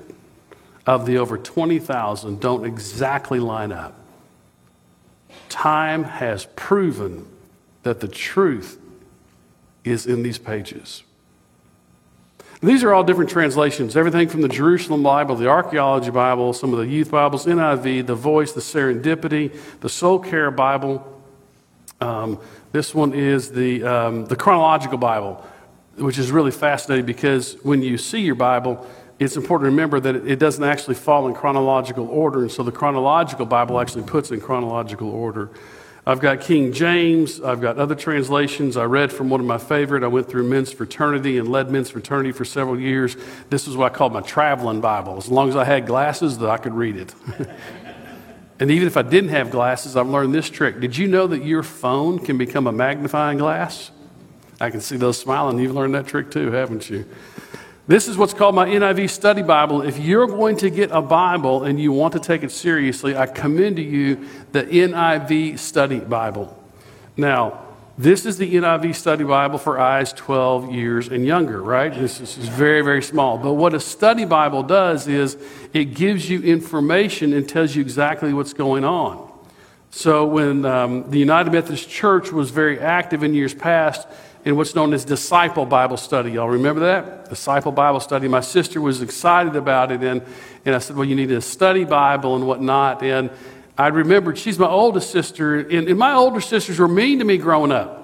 of 0.87 1.07
the 1.07 1.19
over 1.19 1.37
20,000 1.37 2.41
don't 2.41 2.65
exactly 2.65 3.41
line 3.41 3.73
up. 3.73 3.99
Time 5.49 6.05
has 6.05 6.47
proven 6.57 7.27
that 7.83 8.01
the 8.01 8.09
truth 8.09 8.79
is 9.85 10.07
in 10.07 10.23
these 10.23 10.39
pages. 10.39 11.03
These 12.63 12.85
are 12.85 12.95
all 12.95 13.03
different 13.03 13.29
translations, 13.29 13.97
everything 13.97 14.29
from 14.29 14.41
the 14.41 14.49
Jerusalem 14.49 15.03
Bible, 15.03 15.35
the 15.35 15.49
Archaeology 15.49 16.13
Bible, 16.13 16.53
some 16.53 16.73
of 16.73 16.79
the 16.79 16.87
youth 16.87 17.11
Bibles, 17.11 17.45
NIV, 17.45 18.07
the 18.07 18.15
Voice, 18.15 18.53
the 18.53 18.61
Serendipity, 18.61 19.53
the 19.81 19.89
Soul 19.89 20.21
Care 20.21 20.53
Bible. 20.53 21.05
Um, 22.01 22.39
this 22.71 22.95
one 22.95 23.15
is 23.15 23.51
the, 23.51 23.83
um, 23.83 24.27
the 24.27 24.37
Chronological 24.37 24.97
Bible, 24.97 25.45
which 25.97 26.19
is 26.19 26.31
really 26.31 26.53
fascinating 26.53 27.05
because 27.05 27.57
when 27.65 27.83
you 27.83 27.99
see 27.99 28.21
your 28.21 28.37
Bible, 28.37 28.87
it's 29.19 29.37
important 29.37 29.67
to 29.67 29.71
remember 29.73 29.99
that 29.99 30.15
it 30.15 30.39
doesn't 30.39 30.63
actually 30.63 30.95
fall 30.95 31.27
in 31.27 31.35
chronological 31.35 32.07
order, 32.07 32.43
and 32.43 32.53
so 32.53 32.63
the 32.63 32.71
chronological 32.71 33.45
Bible 33.45 33.81
actually 33.81 34.05
puts 34.05 34.31
in 34.31 34.41
chronological 34.41 35.11
order. 35.11 35.51
I've 36.05 36.19
got 36.19 36.41
King 36.41 36.73
James. 36.73 37.41
I've 37.41 37.61
got 37.61 37.79
other 37.79 37.95
translations. 37.95 38.77
I 38.77 38.85
read 38.85 39.13
from 39.13 39.31
one 39.31 39.39
of 39.39 39.47
my 39.47 39.59
favorite. 39.59 40.03
I 40.03 40.09
went 40.09 40.29
through 40.29 40.49
men's 40.49 40.73
fraternity 40.73 41.39
and 41.39 41.49
led 41.49 41.71
men's 41.71 41.91
fraternity 41.91 42.33
for 42.33 42.45
several 42.45 42.79
years. 42.79 43.17
This 43.51 43.69
is 43.69 43.77
what 43.77 43.93
I 43.93 43.95
called 43.95 44.13
my 44.13 44.21
traveling 44.21 44.81
Bible. 44.81 45.17
As 45.17 45.29
long 45.29 45.49
as 45.49 45.55
I 45.55 45.65
had 45.65 45.87
glasses, 45.87 46.39
that 46.39 46.51
I 46.51 46.59
could 46.59 46.75
read 46.75 46.97
it. 46.97 47.15
and 48.59 48.69
even 48.69 48.89
if 48.89 48.97
I 48.97 49.03
didn't 49.03 49.31
have 49.31 49.53
glasses, 49.53 49.97
I've 49.97 50.09
learned 50.09 50.35
this 50.35 50.51
trick. 50.51 50.81
Did 50.81 50.97
you 50.97 51.07
know 51.07 51.29
that 51.29 51.45
your 51.45 51.63
phone 51.63 52.19
can 52.19 52.37
become 52.37 52.67
a 52.67 52.73
magnifying 52.73 53.39
glass? 53.39 53.93
I 54.61 54.71
can 54.71 54.81
see 54.81 54.97
those 54.97 55.19
smiling. 55.19 55.61
You've 55.61 55.75
learned 55.75 55.95
that 55.95 56.09
trick 56.09 56.33
too, 56.33 56.51
haven't 56.51 56.91
you? 56.91 57.05
This 57.89 58.07
is 58.07 58.17
what's 58.17 58.33
called 58.33 58.55
my 58.55 58.69
NIV 58.69 59.11
study 59.11 59.43
Bible. 59.43 59.83
If 59.83 59.99
you're 59.99 60.29
going 60.29 60.57
to 60.59 60.71
get 60.71 60.93
a 60.93 61.03
Bible 61.03 61.65
and 61.65 61.81
you 61.81 61.91
want 61.91 62.13
to 62.13 62.21
take 62.21 62.45
it 62.45 62.53
seriously, 62.53 63.17
I 63.17 63.27
commend 63.27 63.77
to 63.77 63.83
you 63.83 64.29
the 64.53 64.63
NIV 64.63 65.59
study 65.59 65.99
Bible. 65.99 66.57
Now, 67.17 67.61
this 67.99 68.25
is 68.25 68.39
the 68.39 68.55
NIV 68.55 68.95
study 68.95 69.25
Bible 69.25 69.59
for 69.59 69.81
eyes 69.81 70.13
12 70.13 70.73
years 70.73 71.09
and 71.09 71.27
younger, 71.27 71.61
right? 71.61 71.93
This 71.93 72.21
is 72.21 72.37
very, 72.49 72.83
very 72.83 73.03
small. 73.03 73.37
But 73.37 73.55
what 73.55 73.75
a 73.75 73.81
study 73.81 74.25
Bible 74.25 74.63
does 74.63 75.09
is 75.09 75.37
it 75.73 75.87
gives 75.87 76.31
you 76.31 76.41
information 76.41 77.33
and 77.33 77.49
tells 77.49 77.75
you 77.75 77.83
exactly 77.83 78.33
what's 78.33 78.53
going 78.53 78.85
on. 78.85 79.29
So 79.91 80.25
when 80.25 80.65
um, 80.65 81.11
the 81.11 81.19
United 81.19 81.53
Methodist 81.53 81.91
Church 81.91 82.31
was 82.31 82.51
very 82.51 82.79
active 82.79 83.25
in 83.25 83.35
years 83.35 83.53
past, 83.53 84.07
in 84.45 84.57
what's 84.57 84.75
known 84.75 84.93
as 84.93 85.05
disciple 85.05 85.65
Bible 85.65 85.97
study. 85.97 86.33
Y'all 86.33 86.49
remember 86.49 86.81
that? 86.81 87.29
Disciple 87.29 87.73
Bible 87.73 88.01
study. 88.01 88.29
My 88.29 88.41
sister 88.41 88.81
was 88.81 89.01
excited 89.01 89.55
about 89.57 89.93
it, 89.93 90.03
and, 90.03 90.23
and 90.65 90.75
I 90.75 90.79
said, 90.79 90.97
Well, 90.97 91.07
you 91.07 91.15
need 91.15 91.29
to 91.29 91.41
study 91.41 91.85
Bible 91.85 92.35
and 92.35 92.47
whatnot. 92.47 93.03
And 93.03 93.31
I 93.79 93.89
remembered 93.89 94.39
she's 94.39 94.59
my 94.59 94.69
oldest 94.69 95.11
sister, 95.11 95.61
and, 95.61 95.89
and 95.89 95.99
my 95.99 96.15
older 96.15 96.41
sisters 96.41 96.79
were 96.79 96.89
mean 96.89 97.21
to 97.21 97.25
me 97.25 97.39
growing 97.39 97.73
up. 97.73 98.02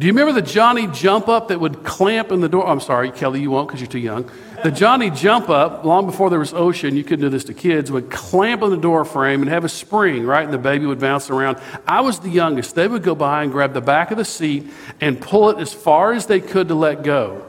Do 0.00 0.06
you 0.06 0.14
remember 0.14 0.32
the 0.32 0.46
Johnny 0.46 0.86
jump 0.86 1.28
up 1.28 1.48
that 1.48 1.60
would 1.60 1.84
clamp 1.84 2.32
in 2.32 2.40
the 2.40 2.48
door? 2.48 2.66
I'm 2.66 2.80
sorry, 2.80 3.10
Kelly, 3.10 3.42
you 3.42 3.50
won't 3.50 3.68
because 3.68 3.82
you're 3.82 3.90
too 3.90 3.98
young. 3.98 4.30
The 4.64 4.70
Johnny 4.70 5.10
jump 5.10 5.50
up, 5.50 5.84
long 5.84 6.06
before 6.06 6.30
there 6.30 6.38
was 6.38 6.54
OSHA, 6.54 6.94
you 6.94 7.04
couldn't 7.04 7.20
do 7.20 7.28
this 7.28 7.44
to 7.44 7.52
kids, 7.52 7.92
would 7.92 8.10
clamp 8.10 8.62
on 8.62 8.70
the 8.70 8.78
door 8.78 9.04
frame 9.04 9.42
and 9.42 9.50
have 9.50 9.62
a 9.62 9.68
spring, 9.68 10.24
right? 10.24 10.42
And 10.42 10.54
the 10.54 10.58
baby 10.58 10.86
would 10.86 11.00
bounce 11.00 11.28
around. 11.28 11.58
I 11.86 12.00
was 12.00 12.18
the 12.18 12.30
youngest. 12.30 12.74
They 12.74 12.88
would 12.88 13.02
go 13.02 13.14
by 13.14 13.42
and 13.42 13.52
grab 13.52 13.74
the 13.74 13.82
back 13.82 14.10
of 14.10 14.16
the 14.16 14.24
seat 14.24 14.70
and 15.02 15.20
pull 15.20 15.50
it 15.50 15.58
as 15.58 15.74
far 15.74 16.14
as 16.14 16.24
they 16.24 16.40
could 16.40 16.68
to 16.68 16.74
let 16.74 17.02
go 17.02 17.46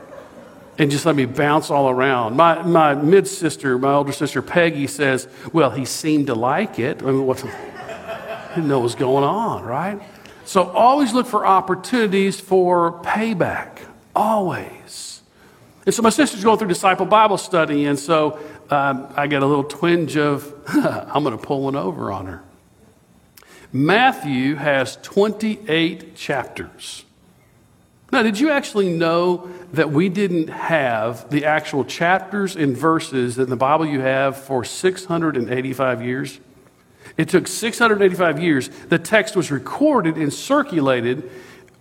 and 0.77 0.91
just 0.91 1.05
let 1.05 1.15
me 1.15 1.23
bounce 1.23 1.71
all 1.71 1.89
around. 1.89 2.35
My, 2.35 2.63
my 2.63 2.95
mid 2.95 3.29
sister, 3.29 3.77
my 3.77 3.93
older 3.93 4.11
sister 4.11 4.41
Peggy, 4.41 4.87
says, 4.87 5.29
Well, 5.53 5.71
he 5.71 5.85
seemed 5.85 6.27
to 6.27 6.35
like 6.35 6.79
it. 6.79 7.01
I 7.01 7.05
mean, 7.05 7.25
what? 7.25 7.37
didn't 8.55 8.67
know 8.67 8.79
what 8.79 8.83
was 8.83 8.95
going 8.95 9.23
on, 9.23 9.63
right? 9.63 10.01
So 10.45 10.69
always 10.69 11.13
look 11.13 11.27
for 11.27 11.45
opportunities 11.45 12.39
for 12.39 13.01
payback. 13.03 13.79
Always. 14.15 15.21
And 15.85 15.95
so 15.95 16.01
my 16.01 16.09
sister's 16.09 16.43
going 16.43 16.59
through 16.59 16.67
disciple 16.67 17.05
Bible 17.05 17.37
study, 17.37 17.85
and 17.85 17.97
so 17.97 18.39
um, 18.69 19.07
I 19.15 19.27
get 19.27 19.41
a 19.41 19.45
little 19.45 19.63
twinge 19.63 20.15
of, 20.15 20.53
I'm 20.67 21.23
going 21.23 21.37
to 21.37 21.43
pull 21.43 21.63
one 21.63 21.75
over 21.75 22.11
on 22.11 22.27
her. 22.27 22.43
Matthew 23.73 24.55
has 24.55 24.97
28 24.97 26.15
chapters. 26.15 27.05
Now, 28.11 28.23
did 28.23 28.39
you 28.39 28.51
actually 28.51 28.89
know 28.89 29.49
that 29.71 29.91
we 29.91 30.09
didn't 30.09 30.49
have 30.49 31.29
the 31.29 31.45
actual 31.45 31.85
chapters 31.85 32.57
and 32.57 32.75
verses 32.75 33.39
in 33.39 33.49
the 33.49 33.55
Bible 33.55 33.85
you 33.85 34.01
have 34.01 34.37
for 34.37 34.65
685 34.65 36.03
years? 36.03 36.39
It 37.17 37.29
took 37.29 37.47
685 37.47 38.39
years. 38.39 38.69
The 38.89 38.99
text 38.99 39.35
was 39.35 39.51
recorded 39.51 40.17
and 40.17 40.33
circulated, 40.33 41.29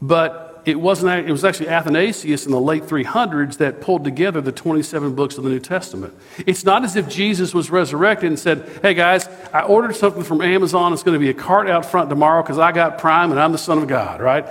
but 0.02 0.50
it 0.64 0.78
wasn't 0.78 1.28
it 1.28 1.30
was 1.30 1.44
actually 1.44 1.68
Athanasius 1.68 2.44
in 2.46 2.52
the 2.52 2.60
late 2.60 2.84
300s 2.84 3.56
that 3.58 3.80
pulled 3.80 4.04
together 4.04 4.40
the 4.40 4.52
27 4.52 5.14
books 5.14 5.38
of 5.38 5.44
the 5.44 5.50
New 5.50 5.60
Testament. 5.60 6.14
It's 6.46 6.64
not 6.64 6.84
as 6.84 6.96
if 6.96 7.08
Jesus 7.08 7.54
was 7.54 7.70
resurrected 7.70 8.28
and 8.28 8.38
said, 8.38 8.68
"Hey 8.82 8.94
guys, 8.94 9.28
I 9.52 9.62
ordered 9.62 9.96
something 9.96 10.22
from 10.22 10.42
Amazon. 10.42 10.92
It's 10.92 11.02
going 11.02 11.14
to 11.14 11.18
be 11.18 11.30
a 11.30 11.34
cart 11.34 11.68
out 11.68 11.86
front 11.86 12.10
tomorrow 12.10 12.42
cuz 12.42 12.58
I 12.58 12.72
got 12.72 12.98
Prime 12.98 13.30
and 13.30 13.40
I'm 13.40 13.52
the 13.52 13.58
son 13.58 13.78
of 13.78 13.88
God," 13.88 14.20
right? 14.20 14.46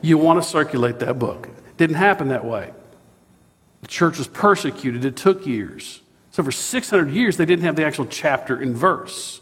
You 0.00 0.18
want 0.18 0.42
to 0.42 0.48
circulate 0.48 1.00
that 1.00 1.18
book. 1.18 1.48
It 1.48 1.76
didn't 1.76 1.96
happen 1.96 2.28
that 2.28 2.44
way. 2.44 2.70
The 3.82 3.88
church 3.88 4.18
was 4.18 4.28
persecuted. 4.28 5.04
It 5.04 5.16
took 5.16 5.46
years. 5.46 6.02
So 6.30 6.42
for 6.42 6.52
600 6.52 7.10
years 7.10 7.36
they 7.36 7.46
didn't 7.46 7.64
have 7.64 7.74
the 7.74 7.84
actual 7.84 8.06
chapter 8.06 8.56
and 8.56 8.76
verse. 8.76 9.40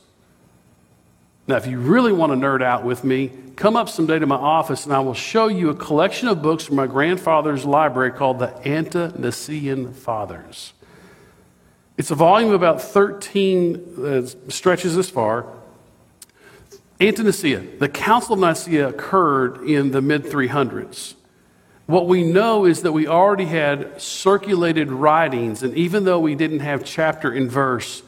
Now, 1.49 1.57
if 1.57 1.67
you 1.67 1.79
really 1.79 2.13
want 2.13 2.33
to 2.33 2.37
nerd 2.37 2.61
out 2.61 2.85
with 2.85 3.05
me, 3.05 3.31
come 3.55 3.77
up 3.77 3.89
someday 3.89 4.19
to 4.19 4.27
my 4.27 4.37
office 4.37 4.85
and 4.85 4.93
I 4.93 4.99
will 4.99 5.15
show 5.15 5.47
you 5.47 5.71
a 5.71 5.75
collection 5.75 6.27
of 6.27 6.43
books 6.43 6.65
from 6.65 6.75
my 6.75 6.89
grandfather's 6.89 7.65
library 7.65 8.11
called 8.11 8.41
the 8.41 8.53
Ante-Nicene 8.67 9.93
Fathers. 9.93 10.73
It's 11.97 12.11
a 12.11 12.17
volume 12.17 12.51
of 12.51 12.57
about 12.57 12.83
13 12.83 13.95
uh, 14.05 14.51
stretches 14.51 14.97
this 14.97 15.09
far. 15.09 15.47
Ante-Nicaea, 16.99 17.79
the 17.79 17.89
Council 17.89 18.35
of 18.35 18.41
Nicaea 18.41 18.89
occurred 18.89 19.63
in 19.69 19.93
the 19.93 20.03
mid 20.03 20.25
300s. 20.25 21.15
What 21.87 22.09
we 22.09 22.25
know 22.25 22.65
is 22.65 22.83
that 22.83 22.93
we 22.93 23.07
already 23.07 23.45
had 23.45 24.01
circulated 24.03 24.91
writings, 24.91 25.63
and 25.63 25.75
even 25.75 26.05
though 26.05 26.19
we 26.19 26.35
didn't 26.35 26.61
have 26.61 26.85
chapter 26.85 27.31
and 27.31 27.51
verse, 27.51 28.03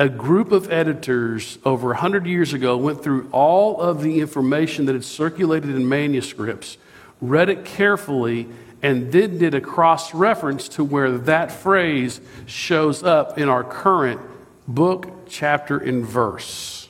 a 0.00 0.08
group 0.08 0.50
of 0.50 0.72
editors 0.72 1.58
over 1.62 1.88
100 1.88 2.24
years 2.24 2.54
ago 2.54 2.74
went 2.74 3.04
through 3.04 3.28
all 3.32 3.78
of 3.82 4.00
the 4.00 4.20
information 4.20 4.86
that 4.86 4.94
had 4.94 5.04
circulated 5.04 5.68
in 5.68 5.86
manuscripts, 5.86 6.78
read 7.20 7.50
it 7.50 7.66
carefully, 7.66 8.48
and 8.82 9.12
then 9.12 9.36
did 9.36 9.54
a 9.54 9.60
cross 9.60 10.14
reference 10.14 10.70
to 10.70 10.82
where 10.82 11.18
that 11.18 11.52
phrase 11.52 12.18
shows 12.46 13.02
up 13.02 13.36
in 13.36 13.50
our 13.50 13.62
current 13.62 14.18
book, 14.66 15.28
chapter, 15.28 15.76
and 15.76 16.06
verse 16.06 16.88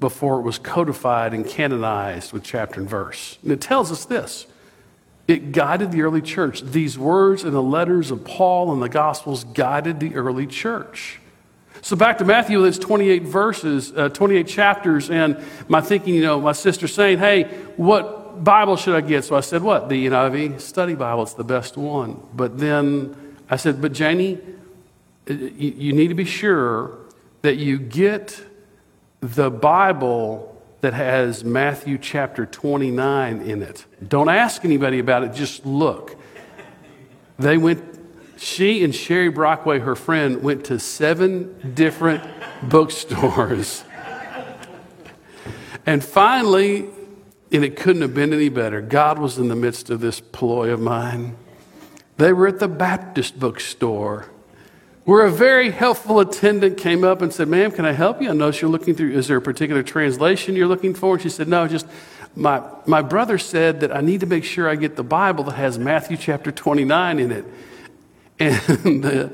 before 0.00 0.40
it 0.40 0.42
was 0.42 0.58
codified 0.58 1.32
and 1.32 1.46
canonized 1.46 2.32
with 2.32 2.42
chapter 2.42 2.80
and 2.80 2.90
verse. 2.90 3.38
And 3.44 3.52
it 3.52 3.60
tells 3.60 3.92
us 3.92 4.04
this 4.04 4.48
it 5.28 5.52
guided 5.52 5.92
the 5.92 6.02
early 6.02 6.22
church. 6.22 6.62
These 6.62 6.98
words 6.98 7.44
and 7.44 7.52
the 7.52 7.62
letters 7.62 8.10
of 8.10 8.24
Paul 8.24 8.72
and 8.72 8.82
the 8.82 8.88
Gospels 8.88 9.44
guided 9.44 10.00
the 10.00 10.16
early 10.16 10.48
church. 10.48 11.20
So 11.82 11.96
back 11.96 12.18
to 12.18 12.24
Matthew, 12.24 12.64
it's 12.64 12.78
28 12.78 13.22
verses, 13.22 13.92
uh, 13.96 14.08
28 14.08 14.46
chapters, 14.46 15.10
and 15.10 15.42
my 15.68 15.80
thinking, 15.80 16.14
you 16.14 16.22
know, 16.22 16.40
my 16.40 16.52
sister 16.52 16.88
saying, 16.88 17.18
hey, 17.18 17.44
what 17.76 18.44
Bible 18.44 18.76
should 18.76 18.94
I 18.94 19.00
get? 19.00 19.24
So 19.24 19.36
I 19.36 19.40
said, 19.40 19.62
what? 19.62 19.88
The 19.88 20.06
NIV 20.06 20.60
Study 20.60 20.94
Bible. 20.94 21.22
It's 21.22 21.34
the 21.34 21.44
best 21.44 21.76
one. 21.76 22.20
But 22.34 22.58
then 22.58 23.36
I 23.48 23.56
said, 23.56 23.80
but 23.80 23.92
Janie, 23.92 24.38
uh, 25.28 25.34
you, 25.34 25.74
you 25.76 25.92
need 25.92 26.08
to 26.08 26.14
be 26.14 26.24
sure 26.24 26.98
that 27.42 27.56
you 27.56 27.78
get 27.78 28.40
the 29.20 29.50
Bible 29.50 30.54
that 30.80 30.94
has 30.94 31.44
Matthew 31.44 31.98
chapter 31.98 32.46
29 32.46 33.40
in 33.42 33.62
it. 33.62 33.84
Don't 34.06 34.28
ask 34.28 34.64
anybody 34.64 34.98
about 34.98 35.24
it, 35.24 35.32
just 35.32 35.66
look. 35.66 36.16
They 37.38 37.58
went 37.58 37.97
she 38.38 38.84
and 38.84 38.94
Sherry 38.94 39.28
Brockway, 39.28 39.80
her 39.80 39.96
friend, 39.96 40.42
went 40.42 40.64
to 40.66 40.78
seven 40.78 41.74
different 41.74 42.22
bookstores. 42.62 43.84
And 45.86 46.04
finally, 46.04 46.88
and 47.50 47.64
it 47.64 47.76
couldn't 47.76 48.02
have 48.02 48.14
been 48.14 48.32
any 48.32 48.48
better, 48.48 48.80
God 48.80 49.18
was 49.18 49.38
in 49.38 49.48
the 49.48 49.56
midst 49.56 49.90
of 49.90 50.00
this 50.00 50.20
ploy 50.20 50.70
of 50.70 50.80
mine. 50.80 51.36
They 52.18 52.32
were 52.32 52.46
at 52.46 52.58
the 52.58 52.68
Baptist 52.68 53.38
bookstore 53.38 54.28
where 55.08 55.24
a 55.24 55.30
very 55.30 55.70
helpful 55.70 56.20
attendant 56.20 56.76
came 56.76 57.02
up 57.02 57.22
and 57.22 57.32
said, 57.32 57.48
Ma'am, 57.48 57.70
can 57.70 57.86
I 57.86 57.92
help 57.92 58.20
you? 58.20 58.28
I 58.28 58.34
know 58.34 58.50
you're 58.50 58.70
looking 58.70 58.94
through, 58.94 59.12
is 59.12 59.28
there 59.28 59.38
a 59.38 59.40
particular 59.40 59.82
translation 59.82 60.54
you're 60.54 60.66
looking 60.66 60.92
for? 60.92 61.14
And 61.14 61.22
she 61.22 61.30
said, 61.30 61.48
No, 61.48 61.66
just 61.66 61.86
my, 62.36 62.62
my 62.84 63.00
brother 63.00 63.38
said 63.38 63.80
that 63.80 63.96
I 63.96 64.02
need 64.02 64.20
to 64.20 64.26
make 64.26 64.44
sure 64.44 64.68
I 64.68 64.76
get 64.76 64.96
the 64.96 65.02
Bible 65.02 65.44
that 65.44 65.54
has 65.54 65.78
Matthew 65.78 66.18
chapter 66.18 66.52
29 66.52 67.20
in 67.20 67.32
it. 67.32 67.46
And 68.38 69.02
the, 69.02 69.32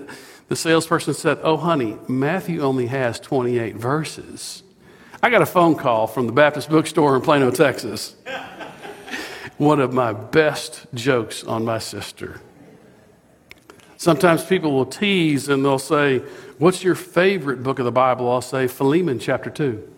the 0.48 0.56
salesperson 0.56 1.14
said, 1.14 1.38
Oh, 1.42 1.56
honey, 1.56 1.98
Matthew 2.08 2.62
only 2.62 2.86
has 2.86 3.20
28 3.20 3.76
verses. 3.76 4.62
I 5.22 5.30
got 5.30 5.42
a 5.42 5.46
phone 5.46 5.74
call 5.74 6.06
from 6.06 6.26
the 6.26 6.32
Baptist 6.32 6.68
bookstore 6.68 7.16
in 7.16 7.22
Plano, 7.22 7.50
Texas. 7.50 8.14
One 9.56 9.80
of 9.80 9.92
my 9.92 10.12
best 10.12 10.86
jokes 10.94 11.44
on 11.44 11.64
my 11.64 11.78
sister. 11.78 12.40
Sometimes 13.96 14.44
people 14.44 14.72
will 14.72 14.86
tease 14.86 15.48
and 15.48 15.64
they'll 15.64 15.78
say, 15.78 16.18
What's 16.58 16.84
your 16.84 16.94
favorite 16.94 17.62
book 17.62 17.78
of 17.78 17.84
the 17.84 17.92
Bible? 17.92 18.30
I'll 18.30 18.42
say, 18.42 18.66
Philemon 18.66 19.18
chapter 19.18 19.50
2. 19.50 19.90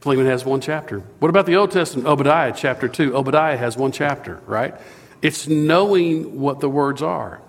Philemon 0.00 0.26
has 0.26 0.44
one 0.44 0.60
chapter. 0.60 1.00
What 1.18 1.28
about 1.28 1.46
the 1.46 1.56
Old 1.56 1.70
Testament? 1.70 2.08
Obadiah 2.08 2.52
chapter 2.56 2.88
2. 2.88 3.14
Obadiah 3.16 3.56
has 3.56 3.76
one 3.76 3.92
chapter, 3.92 4.40
right? 4.46 4.74
It's 5.20 5.46
knowing 5.46 6.40
what 6.40 6.60
the 6.60 6.68
words 6.68 7.02
are. 7.02 7.42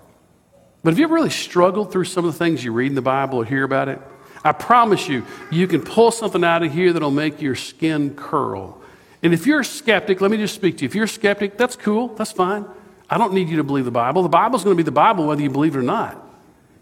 But 0.82 0.90
have 0.90 0.98
you 0.98 1.04
ever 1.04 1.14
really 1.14 1.30
struggled 1.30 1.92
through 1.92 2.04
some 2.04 2.24
of 2.24 2.32
the 2.32 2.38
things 2.38 2.64
you 2.64 2.72
read 2.72 2.88
in 2.88 2.94
the 2.96 3.02
Bible 3.02 3.38
or 3.38 3.44
hear 3.44 3.62
about 3.62 3.88
it? 3.88 4.00
I 4.44 4.52
promise 4.52 5.08
you, 5.08 5.24
you 5.50 5.68
can 5.68 5.82
pull 5.82 6.10
something 6.10 6.42
out 6.42 6.64
of 6.64 6.72
here 6.72 6.92
that'll 6.92 7.12
make 7.12 7.40
your 7.40 7.54
skin 7.54 8.16
curl. 8.16 8.80
And 9.22 9.32
if 9.32 9.46
you're 9.46 9.60
a 9.60 9.64
skeptic, 9.64 10.20
let 10.20 10.32
me 10.32 10.36
just 10.36 10.54
speak 10.54 10.78
to 10.78 10.82
you. 10.82 10.86
If 10.86 10.96
you're 10.96 11.04
a 11.04 11.08
skeptic, 11.08 11.56
that's 11.56 11.76
cool, 11.76 12.08
that's 12.08 12.32
fine. 12.32 12.66
I 13.08 13.18
don't 13.18 13.32
need 13.34 13.48
you 13.48 13.58
to 13.58 13.64
believe 13.64 13.84
the 13.84 13.92
Bible. 13.92 14.22
The 14.22 14.28
Bible's 14.28 14.64
going 14.64 14.76
to 14.76 14.82
be 14.82 14.84
the 14.84 14.90
Bible 14.90 15.26
whether 15.26 15.42
you 15.42 15.50
believe 15.50 15.76
it 15.76 15.78
or 15.78 15.82
not. 15.82 16.18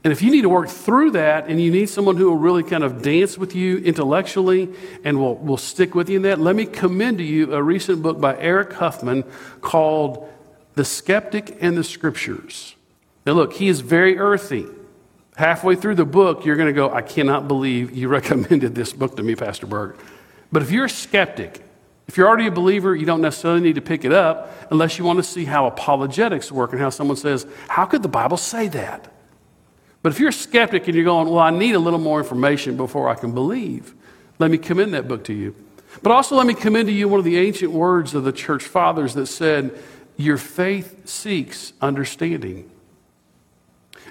And 0.02 0.12
if 0.12 0.22
you 0.22 0.30
need 0.30 0.42
to 0.42 0.48
work 0.48 0.70
through 0.70 1.10
that 1.10 1.48
and 1.48 1.60
you 1.60 1.70
need 1.70 1.90
someone 1.90 2.16
who 2.16 2.30
will 2.30 2.38
really 2.38 2.62
kind 2.62 2.82
of 2.82 3.02
dance 3.02 3.36
with 3.36 3.54
you 3.54 3.76
intellectually 3.78 4.70
and 5.04 5.18
will, 5.18 5.36
will 5.36 5.58
stick 5.58 5.94
with 5.94 6.08
you 6.08 6.16
in 6.16 6.22
that, 6.22 6.40
let 6.40 6.56
me 6.56 6.64
commend 6.64 7.18
to 7.18 7.24
you 7.24 7.52
a 7.52 7.62
recent 7.62 8.00
book 8.00 8.18
by 8.18 8.38
Eric 8.38 8.72
Huffman 8.72 9.24
called 9.60 10.26
The 10.74 10.86
Skeptic 10.86 11.58
and 11.60 11.76
the 11.76 11.84
Scriptures. 11.84 12.76
Now, 13.30 13.36
look, 13.36 13.52
he 13.52 13.68
is 13.68 13.78
very 13.78 14.18
earthy. 14.18 14.66
Halfway 15.36 15.76
through 15.76 15.94
the 15.94 16.04
book, 16.04 16.44
you're 16.44 16.56
going 16.56 16.66
to 16.66 16.72
go, 16.72 16.92
I 16.92 17.00
cannot 17.00 17.46
believe 17.46 17.96
you 17.96 18.08
recommended 18.18 18.74
this 18.74 18.92
book 18.92 19.16
to 19.18 19.22
me, 19.22 19.36
Pastor 19.36 19.68
Berg. 19.68 19.94
But 20.50 20.62
if 20.62 20.72
you're 20.72 20.86
a 20.86 20.90
skeptic, 20.90 21.62
if 22.08 22.16
you're 22.16 22.26
already 22.26 22.48
a 22.48 22.50
believer, 22.50 22.92
you 22.92 23.06
don't 23.06 23.20
necessarily 23.20 23.60
need 23.60 23.76
to 23.76 23.80
pick 23.80 24.04
it 24.04 24.12
up 24.12 24.52
unless 24.72 24.98
you 24.98 25.04
want 25.04 25.20
to 25.20 25.22
see 25.22 25.44
how 25.44 25.68
apologetics 25.68 26.50
work 26.50 26.72
and 26.72 26.80
how 26.80 26.90
someone 26.90 27.16
says, 27.16 27.46
How 27.68 27.86
could 27.86 28.02
the 28.02 28.08
Bible 28.08 28.36
say 28.36 28.66
that? 28.66 29.12
But 30.02 30.10
if 30.10 30.18
you're 30.18 30.30
a 30.30 30.32
skeptic 30.32 30.88
and 30.88 30.96
you're 30.96 31.04
going, 31.04 31.28
Well, 31.28 31.38
I 31.38 31.50
need 31.50 31.76
a 31.76 31.78
little 31.78 32.00
more 32.00 32.18
information 32.18 32.76
before 32.76 33.08
I 33.08 33.14
can 33.14 33.32
believe, 33.32 33.94
let 34.40 34.50
me 34.50 34.58
commend 34.58 34.92
that 34.94 35.06
book 35.06 35.22
to 35.26 35.32
you. 35.32 35.54
But 36.02 36.10
also, 36.10 36.34
let 36.34 36.48
me 36.48 36.54
commend 36.54 36.88
to 36.88 36.92
you 36.92 37.06
one 37.06 37.20
of 37.20 37.24
the 37.24 37.38
ancient 37.38 37.70
words 37.70 38.12
of 38.12 38.24
the 38.24 38.32
church 38.32 38.64
fathers 38.64 39.14
that 39.14 39.26
said, 39.26 39.80
Your 40.16 40.36
faith 40.36 41.08
seeks 41.08 41.74
understanding. 41.80 42.68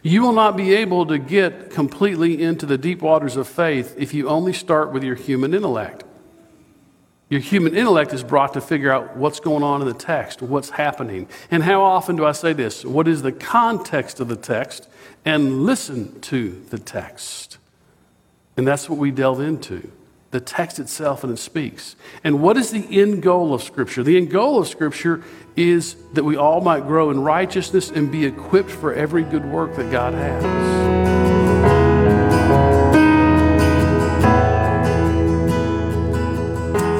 You 0.01 0.21
will 0.21 0.33
not 0.33 0.55
be 0.55 0.73
able 0.75 1.05
to 1.07 1.17
get 1.17 1.71
completely 1.71 2.41
into 2.41 2.65
the 2.65 2.77
deep 2.77 3.01
waters 3.01 3.35
of 3.35 3.47
faith 3.47 3.95
if 3.97 4.13
you 4.13 4.29
only 4.29 4.53
start 4.53 4.91
with 4.91 5.03
your 5.03 5.15
human 5.15 5.53
intellect. 5.53 6.03
Your 7.29 7.41
human 7.41 7.75
intellect 7.75 8.11
is 8.13 8.23
brought 8.23 8.53
to 8.53 8.61
figure 8.61 8.91
out 8.91 9.15
what's 9.15 9.39
going 9.39 9.61
on 9.61 9.81
in 9.81 9.87
the 9.87 9.93
text, 9.93 10.41
what's 10.41 10.71
happening. 10.71 11.27
And 11.51 11.63
how 11.63 11.83
often 11.83 12.15
do 12.15 12.25
I 12.25 12.31
say 12.31 12.53
this? 12.53 12.83
What 12.83 13.07
is 13.07 13.21
the 13.21 13.31
context 13.31 14.19
of 14.19 14.29
the 14.29 14.35
text? 14.35 14.87
And 15.25 15.63
listen 15.65 16.19
to 16.21 16.65
the 16.69 16.79
text. 16.79 17.59
And 18.57 18.67
that's 18.67 18.89
what 18.89 18.97
we 18.97 19.11
delve 19.11 19.41
into 19.41 19.91
the 20.31 20.39
text 20.39 20.79
itself 20.79 21.23
and 21.23 21.33
it 21.33 21.37
speaks. 21.37 21.95
And 22.23 22.41
what 22.41 22.57
is 22.57 22.71
the 22.71 23.01
end 23.01 23.23
goal 23.23 23.53
of 23.53 23.63
Scripture? 23.63 24.03
The 24.03 24.17
end 24.17 24.29
goal 24.29 24.59
of 24.59 24.67
Scripture 24.67 25.23
is 25.55 25.95
that 26.13 26.23
we 26.23 26.37
all 26.37 26.61
might 26.61 26.85
grow 26.85 27.09
in 27.09 27.21
righteousness 27.21 27.89
and 27.89 28.11
be 28.11 28.25
equipped 28.25 28.71
for 28.71 28.93
every 28.93 29.23
good 29.23 29.45
work 29.45 29.75
that 29.75 29.91
God 29.91 30.13
has. 30.13 30.89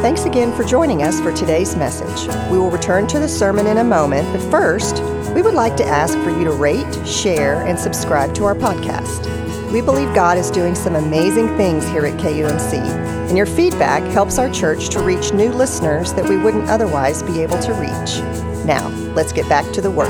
Thanks 0.01 0.25
again 0.25 0.55
for 0.55 0.63
joining 0.63 1.03
us 1.03 1.19
for 1.21 1.31
today's 1.31 1.75
message. 1.75 2.27
We 2.49 2.57
will 2.57 2.71
return 2.71 3.05
to 3.07 3.19
the 3.19 3.27
sermon 3.27 3.67
in 3.67 3.77
a 3.77 3.83
moment, 3.83 4.27
but 4.33 4.49
first, 4.49 5.03
we 5.35 5.43
would 5.43 5.53
like 5.53 5.77
to 5.77 5.85
ask 5.85 6.17
for 6.19 6.31
you 6.31 6.43
to 6.45 6.51
rate, 6.51 7.07
share, 7.07 7.61
and 7.67 7.77
subscribe 7.77 8.33
to 8.35 8.45
our 8.45 8.55
podcast. 8.55 9.38
We 9.71 9.81
believe 9.81 10.15
God 10.15 10.39
is 10.39 10.49
doing 10.49 10.73
some 10.73 10.95
amazing 10.95 11.55
things 11.55 11.87
here 11.89 12.03
at 12.03 12.19
KUMC, 12.19 12.73
and 12.73 13.37
your 13.37 13.45
feedback 13.45 14.01
helps 14.11 14.39
our 14.39 14.49
church 14.49 14.89
to 14.89 14.99
reach 14.99 15.31
new 15.31 15.51
listeners 15.51 16.11
that 16.13 16.27
we 16.27 16.37
wouldn't 16.37 16.67
otherwise 16.71 17.21
be 17.21 17.43
able 17.43 17.59
to 17.59 17.73
reach. 17.73 18.19
Now, 18.65 18.87
let's 19.13 19.31
get 19.31 19.47
back 19.47 19.71
to 19.73 19.81
the 19.81 19.91
Word. 19.91 20.07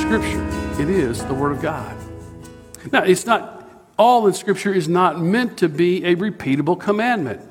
Scripture, 0.00 0.80
it 0.80 0.88
is 0.88 1.22
the 1.26 1.34
Word 1.34 1.52
of 1.52 1.60
God. 1.60 1.94
Now, 2.90 3.02
it's 3.02 3.26
not, 3.26 3.68
all 3.98 4.26
in 4.28 4.32
Scripture 4.32 4.72
is 4.72 4.88
not 4.88 5.20
meant 5.20 5.58
to 5.58 5.68
be 5.68 6.06
a 6.06 6.16
repeatable 6.16 6.80
commandment. 6.80 7.42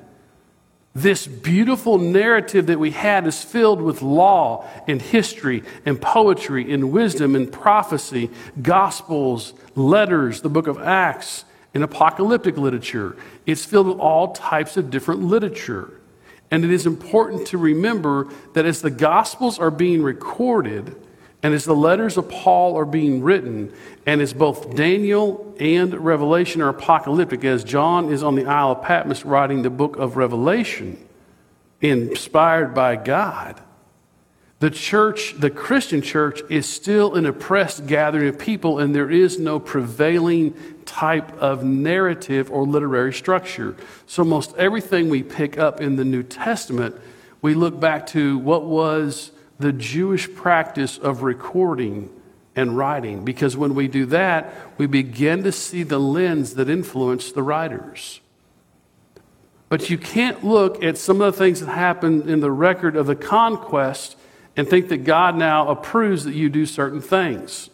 This 0.95 1.27
beautiful 1.27 1.99
narrative 1.99 2.65
that 2.67 2.79
we 2.79 2.91
had 2.91 3.27
is 3.27 3.43
filled 3.43 3.81
with 3.81 4.01
law 4.01 4.67
and 4.87 5.01
history 5.01 5.63
and 5.85 6.01
poetry 6.01 6.73
and 6.73 6.91
wisdom 6.91 7.35
and 7.35 7.51
prophecy, 7.51 8.31
gospels, 8.61 9.53
letters, 9.75 10.41
the 10.41 10.49
book 10.49 10.67
of 10.67 10.79
Acts, 10.79 11.45
and 11.73 11.83
apocalyptic 11.83 12.57
literature. 12.57 13.15
It's 13.45 13.65
filled 13.65 13.87
with 13.87 13.99
all 13.99 14.33
types 14.33 14.77
of 14.77 14.89
different 14.89 15.21
literature. 15.21 15.93
And 16.49 16.65
it 16.65 16.71
is 16.71 16.87
important 16.87 17.47
to 17.47 17.59
remember 17.59 18.27
that 18.53 18.65
as 18.65 18.81
the 18.81 18.89
gospels 18.89 19.59
are 19.59 19.69
being 19.69 20.01
recorded, 20.01 20.95
and 21.41 21.53
as 21.53 21.63
the 21.63 21.75
letters 21.75 22.17
of 22.17 22.29
Paul 22.29 22.77
are 22.77 22.85
being 22.85 23.21
written, 23.21 23.73
and 24.05 24.21
as 24.21 24.33
both 24.33 24.75
Daniel 24.75 25.55
and 25.59 25.93
Revelation 25.93 26.61
are 26.61 26.69
apocalyptic, 26.69 27.45
as 27.45 27.63
John 27.63 28.11
is 28.11 28.23
on 28.23 28.35
the 28.35 28.45
Isle 28.45 28.71
of 28.71 28.81
Patmos 28.81 29.23
writing 29.23 29.61
the 29.61 29.69
book 29.69 29.95
of 29.95 30.17
Revelation, 30.17 30.97
inspired 31.79 32.73
by 32.73 32.97
God, 32.97 33.61
the 34.59 34.69
church, 34.69 35.35
the 35.37 35.49
Christian 35.49 36.01
church, 36.01 36.41
is 36.49 36.67
still 36.67 37.15
an 37.15 37.25
oppressed 37.25 37.87
gathering 37.87 38.27
of 38.27 38.37
people, 38.37 38.77
and 38.77 38.93
there 38.93 39.09
is 39.09 39.39
no 39.39 39.57
prevailing 39.57 40.53
type 40.85 41.31
of 41.37 41.63
narrative 41.63 42.51
or 42.51 42.65
literary 42.65 43.13
structure. 43.13 43.77
So, 44.05 44.25
most 44.25 44.53
everything 44.57 45.07
we 45.07 45.23
pick 45.23 45.57
up 45.57 45.79
in 45.79 45.95
the 45.95 46.03
New 46.03 46.23
Testament, 46.23 46.97
we 47.41 47.53
look 47.53 47.79
back 47.79 48.07
to 48.07 48.37
what 48.39 48.65
was 48.65 49.31
the 49.59 49.73
Jewish 49.73 50.33
practice 50.33 50.97
of 50.97 51.21
recording 51.21 52.09
and 52.55 52.77
writing, 52.77 53.23
because 53.23 53.55
when 53.55 53.75
we 53.75 53.87
do 53.87 54.05
that, 54.07 54.53
we 54.77 54.87
begin 54.87 55.43
to 55.43 55.51
see 55.51 55.83
the 55.83 55.99
lens 55.99 56.55
that 56.55 56.69
influenced 56.69 57.35
the 57.35 57.43
writers. 57.43 58.21
But 59.67 59.89
you 59.89 59.97
can't 59.97 60.43
look 60.43 60.83
at 60.83 60.97
some 60.97 61.21
of 61.21 61.33
the 61.33 61.37
things 61.37 61.59
that 61.59 61.69
happened 61.69 62.29
in 62.29 62.39
the 62.39 62.51
record 62.51 62.95
of 62.95 63.05
the 63.05 63.15
conquest 63.15 64.17
and 64.57 64.67
think 64.67 64.89
that 64.89 65.03
God 65.03 65.35
now 65.35 65.69
approves 65.69 66.23
that 66.23 66.33
you 66.33 66.49
do 66.49 66.65
certain 66.65 67.01
things. 67.01 67.69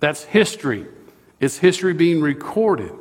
That's 0.00 0.24
history. 0.24 0.86
It's 1.38 1.58
history 1.58 1.92
being 1.92 2.20
recorded. 2.20 2.92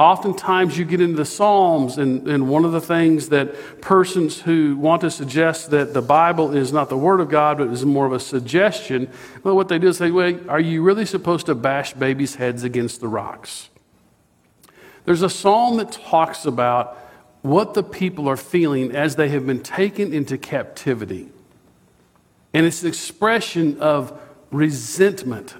Oftentimes, 0.00 0.78
you 0.78 0.86
get 0.86 1.02
into 1.02 1.18
the 1.18 1.26
Psalms, 1.26 1.98
and, 1.98 2.26
and 2.26 2.48
one 2.48 2.64
of 2.64 2.72
the 2.72 2.80
things 2.80 3.28
that 3.28 3.82
persons 3.82 4.40
who 4.40 4.74
want 4.78 5.02
to 5.02 5.10
suggest 5.10 5.70
that 5.72 5.92
the 5.92 6.00
Bible 6.00 6.56
is 6.56 6.72
not 6.72 6.88
the 6.88 6.96
Word 6.96 7.20
of 7.20 7.28
God, 7.28 7.58
but 7.58 7.68
is 7.68 7.84
more 7.84 8.06
of 8.06 8.12
a 8.12 8.18
suggestion, 8.18 9.10
well, 9.42 9.54
what 9.54 9.68
they 9.68 9.78
do 9.78 9.88
is 9.88 9.98
say, 9.98 10.10
wait, 10.10 10.48
are 10.48 10.58
you 10.58 10.82
really 10.82 11.04
supposed 11.04 11.44
to 11.46 11.54
bash 11.54 11.92
babies' 11.92 12.36
heads 12.36 12.64
against 12.64 13.02
the 13.02 13.08
rocks? 13.08 13.68
There's 15.04 15.20
a 15.20 15.28
psalm 15.28 15.76
that 15.76 15.92
talks 15.92 16.46
about 16.46 16.96
what 17.42 17.74
the 17.74 17.82
people 17.82 18.26
are 18.26 18.38
feeling 18.38 18.96
as 18.96 19.16
they 19.16 19.28
have 19.28 19.46
been 19.46 19.62
taken 19.62 20.14
into 20.14 20.38
captivity. 20.38 21.28
And 22.54 22.64
it's 22.64 22.80
an 22.80 22.88
expression 22.88 23.78
of 23.80 24.18
resentment 24.50 25.56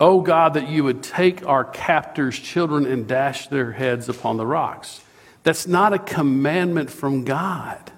Oh 0.00 0.20
God, 0.20 0.54
that 0.54 0.68
you 0.68 0.84
would 0.84 1.02
take 1.02 1.46
our 1.46 1.64
captors' 1.64 2.38
children 2.38 2.84
and 2.86 3.06
dash 3.06 3.46
their 3.48 3.72
heads 3.72 4.08
upon 4.08 4.36
the 4.36 4.46
rocks. 4.46 5.02
That's 5.44 5.66
not 5.66 5.92
a 5.92 5.98
commandment 5.98 6.90
from 6.90 7.24
God. 7.24 7.92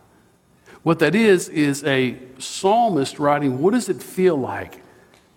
What 0.82 0.98
that 0.98 1.14
is, 1.14 1.48
is 1.48 1.82
a 1.84 2.18
psalmist 2.38 3.18
writing, 3.18 3.58
What 3.60 3.72
does 3.72 3.88
it 3.88 4.02
feel 4.02 4.36
like 4.36 4.82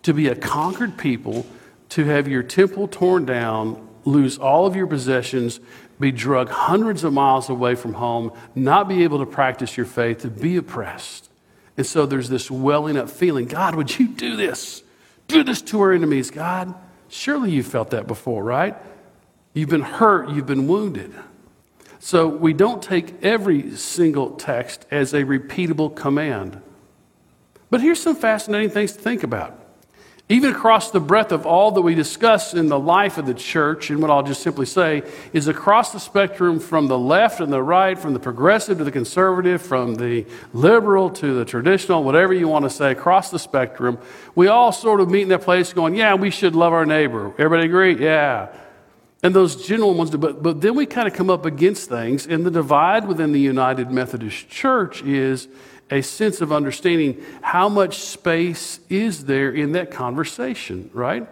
to 0.03 0.13
be 0.13 0.27
a 0.27 0.35
conquered 0.35 0.97
people, 0.97 1.45
to 1.89 2.05
have 2.05 2.27
your 2.27 2.43
temple 2.43 2.87
torn 2.87 3.25
down, 3.25 3.87
lose 4.05 4.37
all 4.37 4.65
of 4.65 4.75
your 4.75 4.87
possessions, 4.87 5.59
be 5.99 6.11
drugged 6.11 6.51
hundreds 6.51 7.03
of 7.03 7.13
miles 7.13 7.49
away 7.49 7.75
from 7.75 7.93
home, 7.93 8.31
not 8.55 8.87
be 8.87 9.03
able 9.03 9.19
to 9.19 9.25
practice 9.25 9.75
your 9.75 9.85
faith, 9.85 10.19
to 10.19 10.29
be 10.29 10.57
oppressed? 10.57 11.29
And 11.77 11.85
so 11.85 12.05
there's 12.05 12.29
this 12.29 12.51
welling 12.51 12.97
up 12.97 13.09
feeling 13.09 13.45
God, 13.45 13.75
would 13.75 13.97
you 13.97 14.07
do 14.07 14.35
this? 14.35 14.83
Do 15.29 15.43
this 15.43 15.61
to 15.61 15.79
our 15.81 15.93
enemies, 15.93 16.31
God. 16.31 16.75
Surely 17.07 17.51
you 17.51 17.63
felt 17.63 17.91
that 17.91 18.07
before, 18.07 18.43
right? 18.43 18.75
You've 19.53 19.69
been 19.69 19.81
hurt, 19.81 20.29
you've 20.29 20.45
been 20.45 20.67
wounded. 20.67 21.13
So 21.99 22.27
we 22.27 22.53
don't 22.53 22.81
take 22.81 23.23
every 23.23 23.75
single 23.75 24.31
text 24.31 24.85
as 24.91 25.13
a 25.13 25.23
repeatable 25.23 25.95
command. 25.95 26.61
But 27.69 27.81
here's 27.81 28.01
some 28.01 28.15
fascinating 28.15 28.69
things 28.69 28.93
to 28.93 28.99
think 28.99 29.23
about. 29.23 29.58
Even 30.31 30.51
across 30.51 30.91
the 30.91 30.99
breadth 30.99 31.31
of 31.31 31.47
all 31.47 31.71
that 31.71 31.81
we 31.81 31.95
discuss 31.95 32.53
in 32.53 32.67
the 32.67 32.79
life 32.79 33.17
of 33.17 33.25
the 33.25 33.33
church, 33.33 33.89
and 33.89 33.99
what 33.99 34.11
I'll 34.11 34.21
just 34.21 34.43
simply 34.43 34.67
say 34.67 35.01
is 35.33 35.47
across 35.47 35.91
the 35.91 35.99
spectrum 35.99 36.59
from 36.59 36.87
the 36.87 36.99
left 36.99 37.39
and 37.39 37.51
the 37.51 37.63
right, 37.63 37.97
from 37.97 38.13
the 38.13 38.19
progressive 38.19 38.77
to 38.77 38.83
the 38.83 38.91
conservative, 38.91 39.59
from 39.59 39.95
the 39.95 40.27
liberal 40.53 41.09
to 41.09 41.33
the 41.33 41.45
traditional, 41.45 42.03
whatever 42.03 42.31
you 42.31 42.47
want 42.47 42.63
to 42.63 42.69
say, 42.69 42.91
across 42.91 43.31
the 43.31 43.39
spectrum, 43.39 43.97
we 44.35 44.47
all 44.47 44.71
sort 44.71 45.01
of 45.01 45.09
meet 45.09 45.23
in 45.23 45.29
that 45.29 45.41
place 45.41 45.73
going, 45.73 45.95
yeah, 45.95 46.13
we 46.13 46.29
should 46.29 46.55
love 46.55 46.73
our 46.73 46.85
neighbor. 46.85 47.33
Everybody 47.39 47.65
agree? 47.65 47.99
Yeah. 47.99 48.49
And 49.23 49.33
those 49.33 49.65
general 49.65 49.95
ones 49.95 50.11
but, 50.11 50.43
but 50.43 50.61
then 50.61 50.75
we 50.75 50.85
kind 50.85 51.07
of 51.07 51.15
come 51.15 51.31
up 51.31 51.45
against 51.45 51.89
things, 51.89 52.27
and 52.27 52.45
the 52.45 52.51
divide 52.51 53.07
within 53.07 53.31
the 53.31 53.39
United 53.39 53.89
Methodist 53.89 54.47
Church 54.47 55.01
is 55.01 55.47
a 55.91 56.01
sense 56.01 56.41
of 56.41 56.51
understanding 56.51 57.23
how 57.41 57.69
much 57.69 57.99
space 57.99 58.79
is 58.89 59.25
there 59.25 59.51
in 59.51 59.71
that 59.73 59.91
conversation, 59.91 60.89
right? 60.93 61.27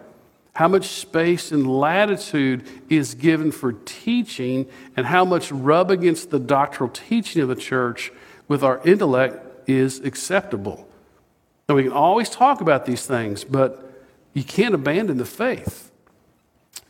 How 0.54 0.66
much 0.66 0.88
space 0.88 1.52
and 1.52 1.66
latitude 1.78 2.66
is 2.88 3.14
given 3.14 3.52
for 3.52 3.72
teaching, 3.72 4.68
and 4.96 5.06
how 5.06 5.24
much 5.24 5.52
rub 5.52 5.90
against 5.90 6.30
the 6.30 6.40
doctrinal 6.40 6.92
teaching 6.92 7.42
of 7.42 7.48
the 7.48 7.54
church 7.54 8.10
with 8.48 8.64
our 8.64 8.80
intellect 8.84 9.68
is 9.68 10.00
acceptable. 10.00 10.88
And 11.68 11.76
we 11.76 11.84
can 11.84 11.92
always 11.92 12.30
talk 12.30 12.60
about 12.60 12.86
these 12.86 13.06
things, 13.06 13.44
but 13.44 14.04
you 14.32 14.42
can't 14.42 14.74
abandon 14.74 15.18
the 15.18 15.24
faith. 15.24 15.92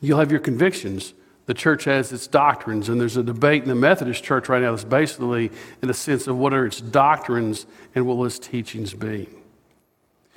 You'll 0.00 0.20
have 0.20 0.30
your 0.30 0.40
convictions, 0.40 1.12
the 1.48 1.54
church 1.54 1.84
has 1.84 2.12
its 2.12 2.26
doctrines, 2.26 2.90
and 2.90 3.00
there's 3.00 3.16
a 3.16 3.22
debate 3.22 3.62
in 3.62 3.70
the 3.70 3.74
Methodist 3.74 4.22
church 4.22 4.50
right 4.50 4.60
now 4.60 4.72
that's 4.72 4.84
basically 4.84 5.50
in 5.80 5.88
a 5.88 5.94
sense 5.94 6.26
of 6.26 6.36
what 6.36 6.52
are 6.52 6.66
its 6.66 6.78
doctrines 6.78 7.64
and 7.94 8.06
what 8.06 8.18
will 8.18 8.26
its 8.26 8.38
teachings 8.38 8.92
be. 8.92 9.30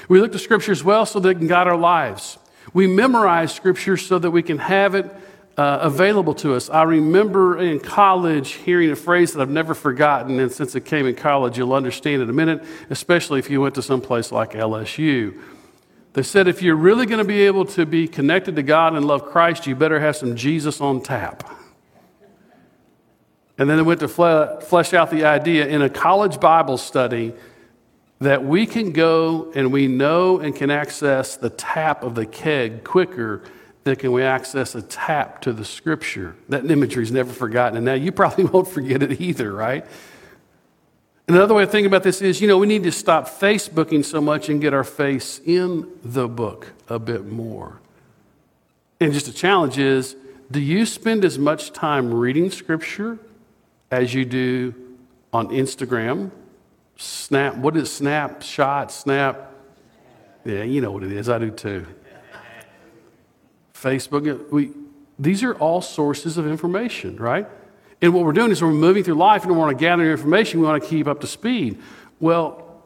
We 0.07 0.21
look 0.21 0.31
to 0.31 0.39
Scripture 0.39 0.71
as 0.71 0.85
well 0.85 1.05
so 1.05 1.19
that 1.19 1.27
it 1.27 1.37
can 1.39 1.47
guide 1.47 1.67
our 1.67 1.75
lives. 1.75 2.37
We 2.73 2.87
memorize 2.87 3.53
Scripture 3.53 3.97
so 3.97 4.19
that 4.19 4.31
we 4.31 4.41
can 4.41 4.57
have 4.59 4.95
it 4.95 5.05
uh, 5.57 5.79
available 5.81 6.33
to 6.35 6.55
us. 6.55 6.69
I 6.69 6.83
remember 6.83 7.57
in 7.57 7.81
college 7.81 8.53
hearing 8.53 8.89
a 8.89 8.95
phrase 8.95 9.33
that 9.33 9.41
I've 9.41 9.49
never 9.49 9.73
forgotten, 9.73 10.39
and 10.39 10.49
since 10.49 10.75
it 10.75 10.85
came 10.85 11.05
in 11.07 11.15
college, 11.15 11.57
you'll 11.57 11.73
understand 11.73 12.21
in 12.21 12.29
a 12.29 12.33
minute, 12.33 12.63
especially 12.89 13.39
if 13.39 13.49
you 13.49 13.59
went 13.59 13.75
to 13.75 13.81
some 13.81 13.99
place 13.99 14.31
like 14.31 14.51
LSU. 14.51 15.37
They 16.13 16.23
said 16.23 16.47
if 16.47 16.61
you're 16.61 16.75
really 16.75 17.05
going 17.05 17.19
to 17.19 17.25
be 17.25 17.43
able 17.43 17.65
to 17.65 17.85
be 17.85 18.07
connected 18.07 18.55
to 18.57 18.63
God 18.63 18.95
and 18.95 19.05
love 19.05 19.25
Christ, 19.25 19.65
you 19.65 19.75
better 19.75 19.99
have 19.99 20.17
some 20.17 20.35
Jesus 20.35 20.81
on 20.81 21.01
tap. 21.01 21.49
And 23.57 23.69
then 23.69 23.77
they 23.77 23.83
went 23.83 23.99
to 24.01 24.07
flesh 24.07 24.93
out 24.93 25.11
the 25.11 25.25
idea 25.25 25.67
in 25.67 25.81
a 25.81 25.89
college 25.89 26.39
Bible 26.39 26.77
study 26.77 27.33
that 28.19 28.43
we 28.43 28.65
can 28.65 28.91
go 28.91 29.51
and 29.55 29.71
we 29.71 29.87
know 29.87 30.39
and 30.39 30.55
can 30.55 30.69
access 30.69 31.37
the 31.37 31.49
tap 31.49 32.03
of 32.03 32.15
the 32.15 32.25
keg 32.25 32.83
quicker 32.83 33.43
than 33.83 33.95
can 33.95 34.11
we 34.11 34.21
access 34.21 34.75
a 34.75 34.81
tap 34.81 35.41
to 35.41 35.53
the 35.53 35.65
scripture. 35.65 36.35
That 36.49 36.69
imagery 36.69 37.03
is 37.03 37.11
never 37.11 37.31
forgotten. 37.31 37.77
And 37.77 37.85
now 37.85 37.93
you 37.93 38.11
probably 38.11 38.43
won't 38.53 38.67
forget 38.67 39.01
it 39.01 39.19
either, 39.19 39.51
right? 39.51 39.85
Another 41.31 41.53
way 41.53 41.63
of 41.63 41.71
thinking 41.71 41.85
about 41.85 42.03
this 42.03 42.21
is, 42.21 42.41
you 42.41 42.47
know, 42.49 42.57
we 42.57 42.67
need 42.67 42.83
to 42.83 42.91
stop 42.91 43.25
Facebooking 43.25 44.03
so 44.03 44.19
much 44.19 44.49
and 44.49 44.59
get 44.59 44.73
our 44.73 44.83
face 44.83 45.39
in 45.45 45.87
the 46.03 46.27
book 46.27 46.73
a 46.89 46.99
bit 46.99 47.25
more. 47.25 47.79
And 48.99 49.13
just 49.13 49.29
a 49.29 49.33
challenge 49.33 49.77
is, 49.77 50.17
do 50.51 50.59
you 50.59 50.85
spend 50.85 51.23
as 51.23 51.39
much 51.39 51.71
time 51.71 52.13
reading 52.13 52.51
Scripture 52.51 53.17
as 53.89 54.13
you 54.13 54.25
do 54.25 54.75
on 55.31 55.47
Instagram? 55.47 56.31
Snap, 56.97 57.55
what 57.55 57.77
is 57.77 57.89
snap, 57.89 58.43
shot, 58.43 58.91
Snap? 58.91 59.53
Yeah, 60.43 60.63
you 60.63 60.81
know 60.81 60.91
what 60.91 61.03
it 61.03 61.13
is. 61.13 61.29
I 61.29 61.39
do 61.39 61.49
too. 61.49 61.87
Facebook, 63.73 64.51
we, 64.51 64.71
these 65.17 65.43
are 65.43 65.53
all 65.53 65.81
sources 65.81 66.37
of 66.37 66.45
information, 66.45 67.15
right? 67.15 67.47
And 68.01 68.13
what 68.13 68.25
we're 68.25 68.33
doing 68.33 68.51
is 68.51 68.61
we're 68.61 68.71
moving 68.71 69.03
through 69.03 69.15
life 69.15 69.43
and 69.43 69.51
we 69.51 69.57
want 69.57 69.77
to 69.77 69.79
gather 69.79 70.09
information, 70.11 70.59
we 70.59 70.67
want 70.67 70.81
to 70.81 70.89
keep 70.89 71.07
up 71.07 71.21
to 71.21 71.27
speed. 71.27 71.79
Well, 72.19 72.83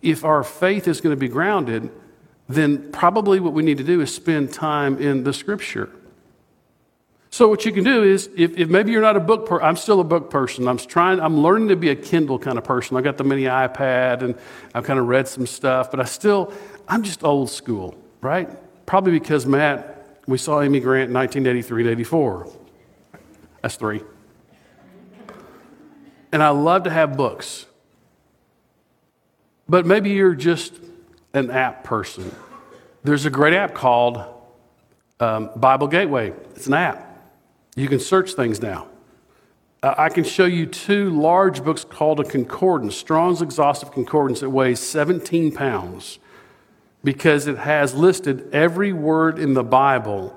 if 0.00 0.24
our 0.24 0.44
faith 0.44 0.86
is 0.86 1.00
going 1.00 1.14
to 1.14 1.20
be 1.20 1.28
grounded, 1.28 1.90
then 2.48 2.92
probably 2.92 3.40
what 3.40 3.52
we 3.52 3.62
need 3.62 3.78
to 3.78 3.84
do 3.84 4.00
is 4.00 4.14
spend 4.14 4.52
time 4.52 4.98
in 4.98 5.24
the 5.24 5.32
scripture. 5.32 5.90
So 7.30 7.48
what 7.48 7.64
you 7.64 7.72
can 7.72 7.82
do 7.82 8.04
is, 8.04 8.30
if, 8.36 8.56
if 8.56 8.68
maybe 8.68 8.92
you're 8.92 9.02
not 9.02 9.16
a 9.16 9.20
book 9.20 9.46
person, 9.46 9.66
I'm 9.66 9.76
still 9.76 9.98
a 9.98 10.04
book 10.04 10.30
person. 10.30 10.68
I'm 10.68 10.78
trying, 10.78 11.18
I'm 11.18 11.38
learning 11.40 11.68
to 11.68 11.76
be 11.76 11.88
a 11.88 11.96
Kindle 11.96 12.38
kind 12.38 12.58
of 12.58 12.62
person. 12.62 12.96
I 12.96 13.00
got 13.00 13.16
the 13.16 13.24
mini 13.24 13.44
iPad 13.44 14.22
and 14.22 14.36
I've 14.72 14.84
kind 14.84 15.00
of 15.00 15.08
read 15.08 15.26
some 15.26 15.46
stuff, 15.46 15.90
but 15.90 15.98
I 15.98 16.04
still, 16.04 16.52
I'm 16.86 17.02
just 17.02 17.24
old 17.24 17.50
school, 17.50 17.96
right? 18.20 18.48
Probably 18.86 19.18
because 19.18 19.46
Matt, 19.46 20.20
we 20.28 20.38
saw 20.38 20.60
Amy 20.60 20.78
Grant 20.78 21.08
in 21.08 21.14
1983 21.14 21.82
to 21.82 21.90
84. 21.90 22.52
That's 23.62 23.74
three. 23.74 24.02
And 26.34 26.42
I 26.42 26.48
love 26.48 26.82
to 26.82 26.90
have 26.90 27.16
books. 27.16 27.66
But 29.68 29.86
maybe 29.86 30.10
you're 30.10 30.34
just 30.34 30.74
an 31.32 31.48
app 31.48 31.84
person. 31.84 32.34
There's 33.04 33.24
a 33.24 33.30
great 33.30 33.54
app 33.54 33.72
called 33.72 34.20
um, 35.20 35.50
Bible 35.54 35.86
Gateway. 35.86 36.32
It's 36.56 36.66
an 36.66 36.74
app. 36.74 37.30
You 37.76 37.86
can 37.86 38.00
search 38.00 38.32
things 38.32 38.60
now. 38.60 38.88
Uh, 39.80 39.94
I 39.96 40.08
can 40.08 40.24
show 40.24 40.44
you 40.44 40.66
two 40.66 41.10
large 41.10 41.62
books 41.62 41.84
called 41.84 42.18
a 42.18 42.24
concordance, 42.24 42.96
Strong's 42.96 43.40
Exhaustive 43.40 43.92
Concordance. 43.92 44.42
It 44.42 44.50
weighs 44.50 44.80
17 44.80 45.52
pounds 45.52 46.18
because 47.04 47.46
it 47.46 47.58
has 47.58 47.94
listed 47.94 48.52
every 48.52 48.92
word 48.92 49.38
in 49.38 49.54
the 49.54 49.62
Bible 49.62 50.36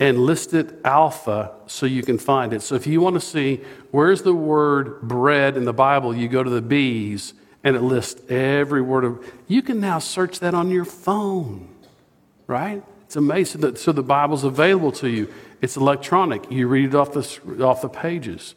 and 0.00 0.18
listed 0.18 0.80
alpha 0.84 1.52
so 1.66 1.86
you 1.86 2.02
can 2.02 2.18
find 2.18 2.52
it. 2.52 2.62
So 2.62 2.74
if 2.74 2.86
you 2.86 3.00
want 3.00 3.14
to 3.14 3.20
see 3.20 3.60
where's 3.90 4.22
the 4.22 4.34
word 4.34 5.02
bread 5.02 5.56
in 5.56 5.64
the 5.64 5.72
Bible, 5.72 6.14
you 6.14 6.28
go 6.28 6.42
to 6.42 6.50
the 6.50 6.62
B's 6.62 7.34
and 7.64 7.74
it 7.74 7.82
lists 7.82 8.20
every 8.30 8.80
word 8.80 9.04
of 9.04 9.32
you 9.48 9.62
can 9.62 9.80
now 9.80 9.98
search 9.98 10.38
that 10.40 10.54
on 10.54 10.70
your 10.70 10.84
phone. 10.84 11.68
Right? 12.46 12.82
It's 13.04 13.16
amazing 13.16 13.62
that 13.62 13.78
so 13.78 13.92
the 13.92 14.02
Bible's 14.02 14.44
available 14.44 14.92
to 14.92 15.08
you. 15.08 15.32
It's 15.60 15.76
electronic. 15.76 16.50
You 16.50 16.68
read 16.68 16.90
it 16.90 16.94
off 16.94 17.12
the 17.12 17.64
off 17.64 17.82
the 17.82 17.88
pages. 17.88 18.54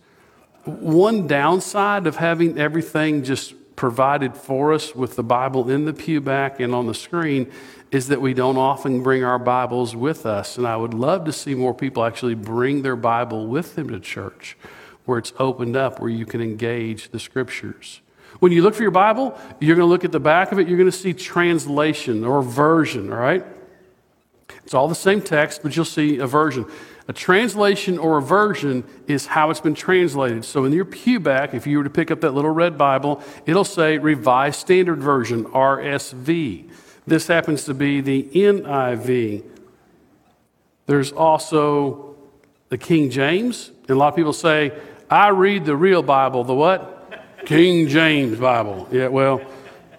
One 0.65 1.25
downside 1.25 2.05
of 2.05 2.17
having 2.17 2.59
everything 2.59 3.23
just 3.23 3.55
provided 3.75 4.35
for 4.35 4.73
us 4.73 4.95
with 4.95 5.15
the 5.15 5.23
Bible 5.23 5.69
in 5.69 5.85
the 5.85 5.93
pew 5.93 6.21
back 6.21 6.59
and 6.59 6.73
on 6.75 6.87
the 6.87 6.93
screen 6.93 7.51
is 7.91 8.07
that 8.07 8.21
we 8.21 8.33
don't 8.33 8.57
often 8.57 9.03
bring 9.03 9.23
our 9.23 9.39
Bibles 9.39 9.95
with 9.95 10.25
us. 10.25 10.57
And 10.57 10.67
I 10.67 10.77
would 10.77 10.93
love 10.93 11.25
to 11.25 11.33
see 11.33 11.55
more 11.55 11.73
people 11.73 12.03
actually 12.03 12.35
bring 12.35 12.81
their 12.81 12.95
Bible 12.95 13.47
with 13.47 13.75
them 13.75 13.89
to 13.89 13.99
church 13.99 14.57
where 15.05 15.17
it's 15.17 15.33
opened 15.39 15.75
up, 15.75 15.99
where 15.99 16.09
you 16.09 16.25
can 16.25 16.41
engage 16.41 17.09
the 17.09 17.19
scriptures. 17.19 18.01
When 18.39 18.51
you 18.51 18.61
look 18.61 18.75
for 18.75 18.81
your 18.81 18.91
Bible, 18.91 19.37
you're 19.59 19.75
going 19.75 19.85
to 19.85 19.91
look 19.91 20.05
at 20.05 20.11
the 20.11 20.19
back 20.19 20.51
of 20.51 20.59
it, 20.59 20.67
you're 20.67 20.77
going 20.77 20.89
to 20.89 20.97
see 20.97 21.13
translation 21.13 22.23
or 22.23 22.41
version, 22.41 23.11
all 23.11 23.19
right? 23.19 23.45
It's 24.63 24.73
all 24.73 24.87
the 24.87 24.95
same 24.95 25.21
text, 25.21 25.63
but 25.63 25.75
you'll 25.75 25.85
see 25.85 26.17
a 26.17 26.27
version. 26.27 26.65
A 27.07 27.13
translation 27.13 27.97
or 27.97 28.17
a 28.17 28.21
version 28.21 28.83
is 29.07 29.27
how 29.27 29.49
it's 29.49 29.59
been 29.59 29.73
translated. 29.73 30.45
So 30.45 30.65
in 30.65 30.73
your 30.73 30.85
pew 30.85 31.19
back, 31.19 31.53
if 31.53 31.65
you 31.65 31.77
were 31.77 31.83
to 31.83 31.89
pick 31.89 32.11
up 32.11 32.21
that 32.21 32.31
little 32.31 32.51
red 32.51 32.77
Bible, 32.77 33.23
it'll 33.45 33.65
say 33.65 33.97
Revised 33.97 34.59
Standard 34.59 34.99
Version, 34.99 35.45
RSV. 35.45 36.69
This 37.07 37.27
happens 37.27 37.65
to 37.65 37.73
be 37.73 38.01
the 38.01 38.23
NIV. 38.33 39.43
There's 40.85 41.11
also 41.11 42.15
the 42.69 42.77
King 42.77 43.09
James. 43.09 43.71
And 43.81 43.91
a 43.91 43.95
lot 43.95 44.09
of 44.09 44.15
people 44.15 44.33
say, 44.33 44.71
I 45.09 45.29
read 45.29 45.65
the 45.65 45.75
real 45.75 46.03
Bible, 46.03 46.43
the 46.43 46.53
what? 46.53 46.97
King 47.45 47.87
James 47.87 48.37
Bible. 48.37 48.87
Yeah, 48.91 49.07
well, 49.07 49.41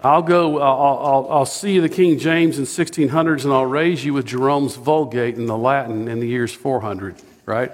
I'll 0.04 0.22
go, 0.22 0.58
uh, 0.58 0.62
I'll, 0.62 0.98
I'll, 0.98 1.28
I'll, 1.30 1.46
see 1.46 1.78
the 1.78 1.88
King 1.88 2.18
James 2.18 2.58
in 2.58 2.64
1600s 2.64 3.44
and 3.44 3.52
I'll 3.52 3.66
raise 3.66 4.04
you 4.04 4.12
with 4.14 4.26
Jerome's 4.26 4.74
Vulgate 4.74 5.36
in 5.36 5.46
the 5.46 5.56
Latin 5.56 6.08
in 6.08 6.18
the 6.18 6.26
years 6.26 6.52
400, 6.52 7.14
right? 7.46 7.70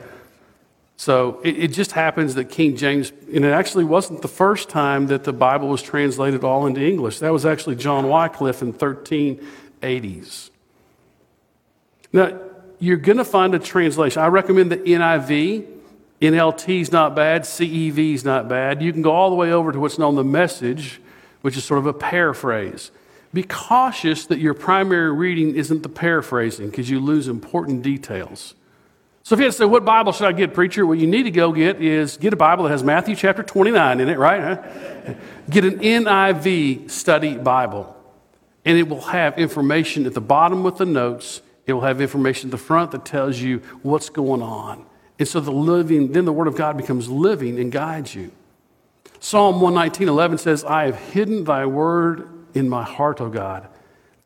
So 0.98 1.40
it, 1.42 1.58
it, 1.58 1.68
just 1.68 1.92
happens 1.92 2.34
that 2.34 2.46
King 2.46 2.76
James, 2.76 3.12
and 3.32 3.44
it 3.44 3.52
actually 3.52 3.84
wasn't 3.84 4.20
the 4.20 4.28
first 4.28 4.68
time 4.68 5.06
that 5.06 5.24
the 5.24 5.32
Bible 5.32 5.68
was 5.68 5.80
translated 5.80 6.44
all 6.44 6.66
into 6.66 6.84
English. 6.84 7.20
That 7.20 7.32
was 7.32 7.46
actually 7.46 7.76
John 7.76 8.08
Wycliffe 8.08 8.60
in 8.60 8.74
1380s. 8.74 10.50
Now, 12.12 12.38
you're 12.78 12.96
going 12.96 13.18
to 13.18 13.24
find 13.24 13.54
a 13.54 13.58
translation. 13.58 14.20
I 14.20 14.26
recommend 14.26 14.72
the 14.72 14.76
NIV. 14.76 15.66
NLT 16.20 16.80
is 16.80 16.92
not 16.92 17.14
bad. 17.14 17.42
CEV 17.42 18.14
is 18.14 18.24
not 18.24 18.48
bad. 18.48 18.82
You 18.82 18.92
can 18.92 19.02
go 19.02 19.12
all 19.12 19.30
the 19.30 19.36
way 19.36 19.52
over 19.52 19.72
to 19.72 19.78
what's 19.78 19.98
known 19.98 20.16
the 20.16 20.24
message 20.24 21.00
which 21.42 21.56
is 21.56 21.64
sort 21.64 21.78
of 21.78 21.86
a 21.86 21.92
paraphrase. 21.92 22.90
Be 23.32 23.42
cautious 23.42 24.26
that 24.26 24.38
your 24.38 24.54
primary 24.54 25.12
reading 25.12 25.54
isn't 25.54 25.82
the 25.82 25.88
paraphrasing 25.88 26.70
because 26.70 26.88
you 26.88 26.98
lose 27.00 27.28
important 27.28 27.82
details. 27.82 28.54
So 29.22 29.34
if 29.34 29.40
you 29.40 29.44
had 29.44 29.52
to 29.52 29.58
say, 29.58 29.64
what 29.66 29.84
Bible 29.84 30.12
should 30.12 30.26
I 30.26 30.32
get, 30.32 30.54
preacher? 30.54 30.86
What 30.86 30.96
you 30.96 31.06
need 31.06 31.24
to 31.24 31.30
go 31.30 31.52
get 31.52 31.82
is 31.82 32.16
get 32.16 32.32
a 32.32 32.36
Bible 32.36 32.64
that 32.64 32.70
has 32.70 32.82
Matthew 32.82 33.14
chapter 33.14 33.42
29 33.42 34.00
in 34.00 34.08
it, 34.08 34.18
right? 34.18 35.16
Get 35.50 35.64
an 35.64 35.80
NIV 35.80 36.90
study 36.90 37.36
Bible. 37.36 37.94
And 38.64 38.78
it 38.78 38.88
will 38.88 39.02
have 39.02 39.38
information 39.38 40.06
at 40.06 40.14
the 40.14 40.22
bottom 40.22 40.62
with 40.62 40.78
the 40.78 40.86
notes. 40.86 41.42
It 41.66 41.74
will 41.74 41.82
have 41.82 42.00
information 42.00 42.48
at 42.48 42.52
the 42.52 42.56
front 42.56 42.92
that 42.92 43.04
tells 43.04 43.38
you 43.38 43.58
what's 43.82 44.08
going 44.08 44.40
on. 44.40 44.86
And 45.18 45.28
so 45.28 45.40
the 45.40 45.52
living, 45.52 46.12
then 46.12 46.24
the 46.24 46.32
Word 46.32 46.48
of 46.48 46.56
God 46.56 46.78
becomes 46.78 47.10
living 47.10 47.58
and 47.60 47.70
guides 47.70 48.14
you. 48.14 48.32
Psalm 49.20 49.60
119, 49.60 50.08
11 50.08 50.38
says, 50.38 50.64
I 50.64 50.84
have 50.84 50.96
hidden 50.96 51.44
thy 51.44 51.66
word 51.66 52.28
in 52.54 52.68
my 52.68 52.84
heart, 52.84 53.20
O 53.20 53.28
God, 53.28 53.68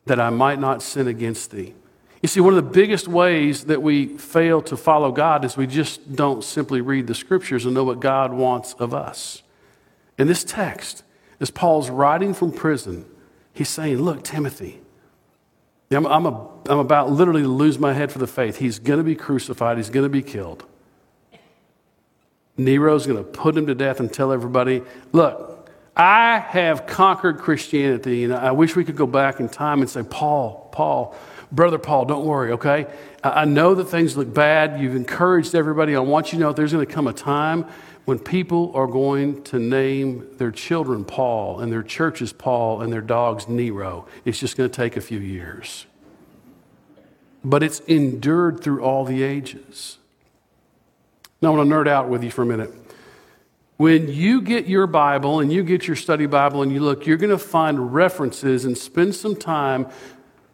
that 0.05 0.19
I 0.19 0.29
might 0.29 0.59
not 0.59 0.81
sin 0.81 1.07
against 1.07 1.51
thee. 1.51 1.73
You 2.21 2.29
see, 2.29 2.39
one 2.39 2.53
of 2.53 2.63
the 2.63 2.71
biggest 2.71 3.07
ways 3.07 3.65
that 3.65 3.81
we 3.81 4.17
fail 4.17 4.61
to 4.63 4.77
follow 4.77 5.11
God 5.11 5.43
is 5.43 5.57
we 5.57 5.67
just 5.67 6.15
don't 6.15 6.43
simply 6.43 6.79
read 6.79 7.07
the 7.07 7.15
scriptures 7.15 7.65
and 7.65 7.73
know 7.73 7.83
what 7.83 7.99
God 7.99 8.31
wants 8.31 8.73
of 8.75 8.93
us. 8.93 9.43
In 10.17 10.27
this 10.27 10.43
text, 10.43 11.03
as 11.39 11.51
Paul's 11.51 11.89
writing 11.89 12.33
from 12.33 12.53
prison, 12.53 13.05
he's 13.51 13.67
saying, 13.67 13.97
Look, 13.97 14.23
Timothy, 14.23 14.79
I'm, 15.91 16.05
I'm, 16.05 16.25
a, 16.25 16.49
I'm 16.69 16.79
about 16.79 17.11
literally 17.11 17.41
to 17.41 17.47
lose 17.47 17.77
my 17.77 17.93
head 17.93 18.11
for 18.11 18.19
the 18.19 18.27
faith. 18.27 18.57
He's 18.57 18.79
going 18.79 18.99
to 18.99 19.03
be 19.03 19.15
crucified, 19.15 19.77
he's 19.77 19.89
going 19.89 20.05
to 20.05 20.09
be 20.09 20.23
killed. 20.23 20.65
Nero's 22.57 23.07
going 23.07 23.17
to 23.17 23.23
put 23.23 23.57
him 23.57 23.67
to 23.67 23.75
death 23.75 23.99
and 23.99 24.11
tell 24.11 24.31
everybody, 24.31 24.83
Look, 25.11 25.69
I 25.95 26.39
have 26.39 26.87
conquered 26.87 27.37
Christianity, 27.37 28.23
and 28.23 28.33
I 28.33 28.51
wish 28.51 28.75
we 28.75 28.83
could 28.83 28.95
go 28.95 29.05
back 29.05 29.39
in 29.39 29.47
time 29.47 29.81
and 29.81 29.89
say, 29.89 30.01
Paul, 30.03 30.69
Paul, 30.71 31.15
Brother 31.51 31.77
Paul, 31.77 32.05
don't 32.05 32.25
worry, 32.25 32.53
okay? 32.53 32.87
I 33.23 33.45
know 33.45 33.75
that 33.75 33.85
things 33.85 34.17
look 34.17 34.33
bad. 34.33 34.81
You've 34.81 34.95
encouraged 34.95 35.53
everybody. 35.53 35.95
I 35.95 35.99
want 35.99 36.33
you 36.33 36.39
to 36.39 36.45
know 36.45 36.53
there's 36.53 36.73
going 36.73 36.85
to 36.85 36.91
come 36.91 37.07
a 37.07 37.13
time 37.13 37.65
when 38.05 38.17
people 38.17 38.71
are 38.75 38.87
going 38.87 39.43
to 39.43 39.59
name 39.59 40.27
their 40.37 40.51
children 40.51 41.05
Paul 41.05 41.59
and 41.59 41.71
their 41.71 41.83
churches 41.83 42.33
Paul 42.33 42.81
and 42.81 42.91
their 42.91 43.01
dogs 43.01 43.47
Nero. 43.47 44.07
It's 44.25 44.39
just 44.39 44.57
going 44.57 44.69
to 44.69 44.75
take 44.75 44.97
a 44.97 45.01
few 45.01 45.19
years. 45.19 45.85
But 47.43 47.61
it's 47.61 47.81
endured 47.81 48.61
through 48.61 48.83
all 48.83 49.05
the 49.05 49.21
ages. 49.21 49.99
Now, 51.43 51.53
I 51.53 51.57
want 51.57 51.69
to 51.69 51.75
nerd 51.75 51.89
out 51.89 52.07
with 52.07 52.23
you 52.23 52.31
for 52.31 52.43
a 52.43 52.45
minute. 52.45 52.73
When 53.75 54.07
you 54.07 54.41
get 54.41 54.65
your 54.65 54.87
Bible 54.87 55.41
and 55.41 55.51
you 55.51 55.61
get 55.61 55.85
your 55.85 55.97
study 55.97 56.25
Bible 56.25 56.61
and 56.61 56.71
you 56.71 56.79
look, 56.79 57.05
you're 57.05 57.17
going 57.17 57.31
to 57.31 57.37
find 57.37 57.93
references 57.93 58.63
and 58.63 58.77
spend 58.77 59.13
some 59.13 59.35
time 59.35 59.87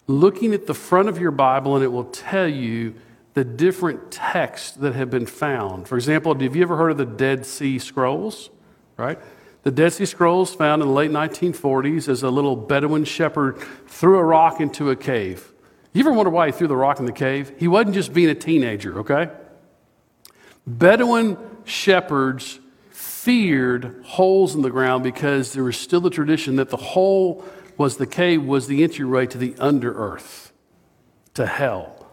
looking 0.08 0.52
at 0.52 0.65
the 0.65 0.73
front 0.73 1.08
of 1.08 1.19
your 1.19 1.30
Bible, 1.30 1.75
and 1.75 1.84
it 1.84 1.89
will 1.89 2.06
tell 2.06 2.47
you 2.47 2.95
the 3.36 3.43
different 3.43 4.10
texts 4.10 4.71
that 4.78 4.95
have 4.95 5.12
been 5.12 5.28
found. 5.28 5.88
For 5.88 5.95
example, 5.95 6.34
have 6.34 6.56
you 6.56 6.63
ever 6.63 6.75
heard 6.75 6.89
of 6.89 6.97
the 6.97 7.06
Dead 7.06 7.45
Sea 7.45 7.78
Scrolls? 7.78 8.49
Right? 8.97 9.19
The 9.62 9.69
Dead 9.69 9.93
Sea 9.93 10.06
Scrolls 10.06 10.56
found 10.56 10.82
in 10.82 10.88
the 10.88 10.93
late 10.95 11.12
1940s 11.12 12.10
as 12.10 12.23
a 12.23 12.32
little 12.32 12.56
Bedouin 12.56 13.04
shepherd 13.04 13.60
threw 13.86 14.17
a 14.17 14.23
rock 14.23 14.60
into 14.60 14.89
a 14.89 14.95
cave. 14.95 15.54
You 15.93 15.99
ever 15.99 16.13
wonder 16.13 16.32
why 16.32 16.47
he 16.47 16.52
threw 16.52 16.67
the 16.67 16.75
rock 16.75 16.99
in 16.99 17.06
the 17.06 17.12
cave? 17.12 17.52
He 17.60 17.67
wasn't 17.67 17.93
just 17.93 18.12
being 18.12 18.30
a 18.30 18.36
teenager, 18.36 19.02
okay? 19.02 19.30
Bedouin 20.77 21.38
shepherds 21.65 22.60
feared 22.91 24.03
holes 24.05 24.55
in 24.55 24.62
the 24.62 24.69
ground 24.69 25.03
because 25.03 25.53
there 25.53 25.63
was 25.63 25.77
still 25.77 25.99
the 25.99 26.10
tradition 26.10 26.58
that 26.58 26.69
the 26.69 26.77
hole 26.77 27.43
was 27.75 27.97
the 27.97 28.05
cave 28.05 28.43
was 28.43 28.67
the 28.67 28.84
entryway 28.84 29.25
to 29.25 29.38
the 29.38 29.55
under 29.58 29.93
earth, 29.93 30.53
to 31.34 31.45
hell. 31.45 32.08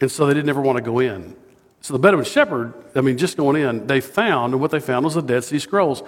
And 0.00 0.10
so 0.10 0.26
they 0.26 0.34
didn't 0.34 0.48
ever 0.48 0.60
want 0.60 0.76
to 0.76 0.82
go 0.82 1.00
in. 1.00 1.34
So 1.80 1.92
the 1.94 1.98
Bedouin 1.98 2.24
shepherd, 2.24 2.74
I 2.94 3.00
mean, 3.00 3.18
just 3.18 3.36
going 3.36 3.56
in, 3.56 3.86
they 3.86 4.00
found, 4.00 4.52
and 4.52 4.60
what 4.60 4.70
they 4.70 4.80
found 4.80 5.04
was 5.04 5.14
the 5.14 5.22
Dead 5.22 5.42
Sea 5.42 5.58
Scrolls. 5.58 6.02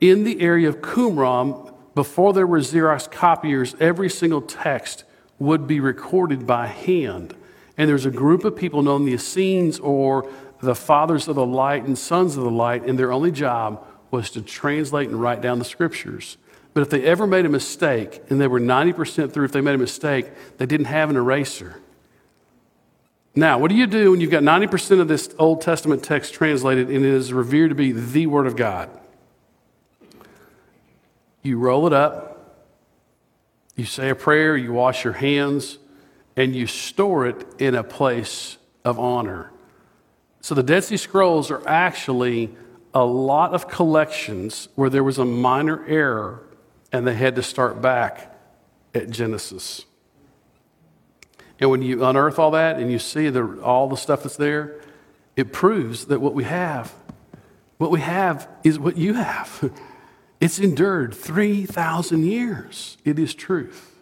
In 0.00 0.24
the 0.24 0.40
area 0.40 0.68
of 0.68 0.80
Qumran, 0.80 1.74
before 1.94 2.32
there 2.32 2.46
were 2.46 2.60
Xerox 2.60 3.10
copiers, 3.10 3.74
every 3.80 4.08
single 4.08 4.40
text 4.40 5.04
would 5.38 5.66
be 5.66 5.80
recorded 5.80 6.46
by 6.46 6.68
hand. 6.68 7.34
And 7.76 7.88
there's 7.88 8.06
a 8.06 8.10
group 8.10 8.44
of 8.44 8.56
people 8.56 8.82
known 8.82 9.04
the 9.04 9.14
Essenes 9.14 9.78
or 9.78 10.30
the 10.60 10.74
fathers 10.74 11.28
of 11.28 11.36
the 11.36 11.46
light 11.46 11.84
and 11.84 11.96
sons 11.96 12.36
of 12.36 12.44
the 12.44 12.50
light, 12.50 12.84
and 12.84 12.98
their 12.98 13.12
only 13.12 13.30
job 13.30 13.84
was 14.10 14.30
to 14.30 14.42
translate 14.42 15.08
and 15.08 15.20
write 15.20 15.40
down 15.40 15.58
the 15.58 15.64
scriptures. 15.64 16.36
But 16.74 16.82
if 16.82 16.90
they 16.90 17.04
ever 17.04 17.26
made 17.26 17.44
a 17.44 17.48
mistake, 17.48 18.22
and 18.30 18.40
they 18.40 18.46
were 18.46 18.60
90% 18.60 19.32
through, 19.32 19.44
if 19.44 19.52
they 19.52 19.60
made 19.60 19.74
a 19.74 19.78
mistake, 19.78 20.30
they 20.58 20.66
didn't 20.66 20.86
have 20.86 21.10
an 21.10 21.16
eraser. 21.16 21.80
Now, 23.34 23.58
what 23.58 23.70
do 23.70 23.76
you 23.76 23.86
do 23.86 24.10
when 24.10 24.20
you've 24.20 24.30
got 24.30 24.42
90% 24.42 25.00
of 25.00 25.08
this 25.08 25.32
Old 25.38 25.60
Testament 25.60 26.02
text 26.02 26.34
translated 26.34 26.88
and 26.88 27.04
it 27.04 27.12
is 27.12 27.32
revered 27.32 27.68
to 27.68 27.74
be 27.74 27.92
the 27.92 28.26
Word 28.26 28.46
of 28.46 28.56
God? 28.56 28.90
You 31.42 31.58
roll 31.58 31.86
it 31.86 31.92
up, 31.92 32.64
you 33.76 33.84
say 33.84 34.10
a 34.10 34.14
prayer, 34.14 34.56
you 34.56 34.72
wash 34.72 35.04
your 35.04 35.12
hands, 35.12 35.78
and 36.36 36.54
you 36.54 36.66
store 36.66 37.26
it 37.26 37.46
in 37.60 37.74
a 37.74 37.84
place 37.84 38.58
of 38.84 38.98
honor. 38.98 39.52
So 40.48 40.54
the 40.54 40.62
Dead 40.62 40.82
Sea 40.82 40.96
Scrolls 40.96 41.50
are 41.50 41.60
actually 41.68 42.48
a 42.94 43.04
lot 43.04 43.52
of 43.52 43.68
collections 43.68 44.70
where 44.76 44.88
there 44.88 45.04
was 45.04 45.18
a 45.18 45.24
minor 45.26 45.84
error 45.86 46.42
and 46.90 47.06
they 47.06 47.12
had 47.12 47.36
to 47.36 47.42
start 47.42 47.82
back 47.82 48.34
at 48.94 49.10
Genesis. 49.10 49.84
And 51.60 51.68
when 51.68 51.82
you 51.82 52.02
unearth 52.02 52.38
all 52.38 52.52
that 52.52 52.80
and 52.80 52.90
you 52.90 52.98
see 52.98 53.28
the, 53.28 53.60
all 53.60 53.90
the 53.90 53.96
stuff 53.98 54.22
that's 54.22 54.38
there, 54.38 54.80
it 55.36 55.52
proves 55.52 56.06
that 56.06 56.22
what 56.22 56.32
we 56.32 56.44
have, 56.44 56.94
what 57.76 57.90
we 57.90 58.00
have 58.00 58.48
is 58.64 58.78
what 58.78 58.96
you 58.96 59.12
have. 59.12 59.70
It's 60.40 60.58
endured 60.60 61.14
3,000 61.14 62.24
years. 62.24 62.96
It 63.04 63.18
is 63.18 63.34
truth. 63.34 63.96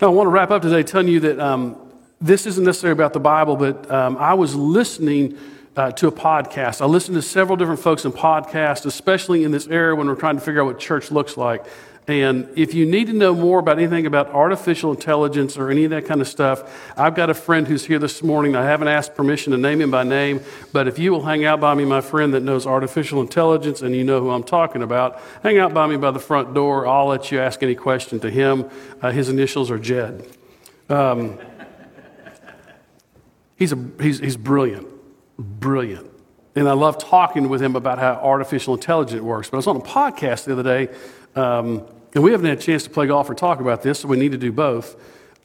Now, 0.00 0.08
I 0.08 0.10
want 0.10 0.26
to 0.26 0.30
wrap 0.30 0.50
up 0.50 0.60
today 0.60 0.82
telling 0.82 1.06
you 1.06 1.20
that 1.20 1.38
um, 1.38 1.91
this 2.22 2.46
isn't 2.46 2.64
necessarily 2.64 2.92
about 2.92 3.12
the 3.12 3.20
Bible, 3.20 3.56
but 3.56 3.90
um, 3.90 4.16
I 4.16 4.34
was 4.34 4.54
listening 4.54 5.36
uh, 5.76 5.90
to 5.92 6.06
a 6.06 6.12
podcast. 6.12 6.80
I 6.80 6.86
listened 6.86 7.16
to 7.16 7.22
several 7.22 7.56
different 7.56 7.80
folks 7.80 8.04
in 8.04 8.12
podcasts, 8.12 8.86
especially 8.86 9.42
in 9.44 9.50
this 9.50 9.66
era 9.66 9.96
when 9.96 10.06
we're 10.06 10.14
trying 10.14 10.36
to 10.36 10.40
figure 10.40 10.62
out 10.62 10.66
what 10.66 10.78
church 10.78 11.10
looks 11.10 11.36
like. 11.36 11.64
And 12.08 12.48
if 12.56 12.74
you 12.74 12.84
need 12.84 13.06
to 13.06 13.12
know 13.12 13.32
more 13.32 13.60
about 13.60 13.78
anything 13.78 14.06
about 14.06 14.28
artificial 14.28 14.90
intelligence 14.90 15.56
or 15.56 15.70
any 15.70 15.84
of 15.84 15.90
that 15.90 16.04
kind 16.04 16.20
of 16.20 16.26
stuff, 16.26 16.92
I've 16.98 17.14
got 17.14 17.30
a 17.30 17.34
friend 17.34 17.66
who's 17.66 17.84
here 17.84 18.00
this 18.00 18.24
morning. 18.24 18.56
I 18.56 18.64
haven't 18.64 18.88
asked 18.88 19.14
permission 19.14 19.52
to 19.52 19.58
name 19.58 19.80
him 19.80 19.92
by 19.92 20.02
name, 20.02 20.40
but 20.72 20.88
if 20.88 20.98
you 20.98 21.12
will 21.12 21.24
hang 21.24 21.44
out 21.44 21.60
by 21.60 21.74
me, 21.74 21.84
my 21.84 22.00
friend 22.00 22.34
that 22.34 22.42
knows 22.42 22.66
artificial 22.66 23.20
intelligence 23.20 23.82
and 23.82 23.94
you 23.94 24.02
know 24.02 24.20
who 24.20 24.30
I'm 24.30 24.42
talking 24.42 24.82
about, 24.82 25.20
hang 25.44 25.58
out 25.58 25.72
by 25.72 25.86
me 25.86 25.96
by 25.96 26.10
the 26.10 26.18
front 26.18 26.54
door. 26.54 26.88
I'll 26.88 27.06
let 27.06 27.30
you 27.30 27.38
ask 27.38 27.62
any 27.62 27.76
question 27.76 28.18
to 28.20 28.30
him. 28.30 28.68
Uh, 29.00 29.12
his 29.12 29.28
initials 29.28 29.70
are 29.70 29.78
Jed. 29.78 30.26
Um, 30.88 31.38
he's, 33.62 33.72
a, 33.72 33.90
he's, 34.00 34.18
he's 34.18 34.36
brilliant 34.36 34.88
brilliant. 35.42 36.10
And 36.54 36.68
I 36.68 36.72
love 36.72 36.98
talking 36.98 37.48
with 37.48 37.62
him 37.62 37.76
about 37.76 37.98
how 37.98 38.14
artificial 38.14 38.74
intelligence 38.74 39.22
works. 39.22 39.48
But 39.48 39.56
I 39.56 39.58
was 39.58 39.66
on 39.66 39.76
a 39.76 39.80
podcast 39.80 40.44
the 40.44 40.52
other 40.52 40.62
day, 40.62 40.94
um, 41.34 41.86
and 42.14 42.22
we 42.22 42.32
haven't 42.32 42.46
had 42.46 42.58
a 42.58 42.62
chance 42.62 42.84
to 42.84 42.90
play 42.90 43.06
golf 43.06 43.30
or 43.30 43.34
talk 43.34 43.60
about 43.60 43.82
this, 43.82 44.00
so 44.00 44.08
we 44.08 44.18
need 44.18 44.32
to 44.32 44.38
do 44.38 44.52
both. 44.52 44.96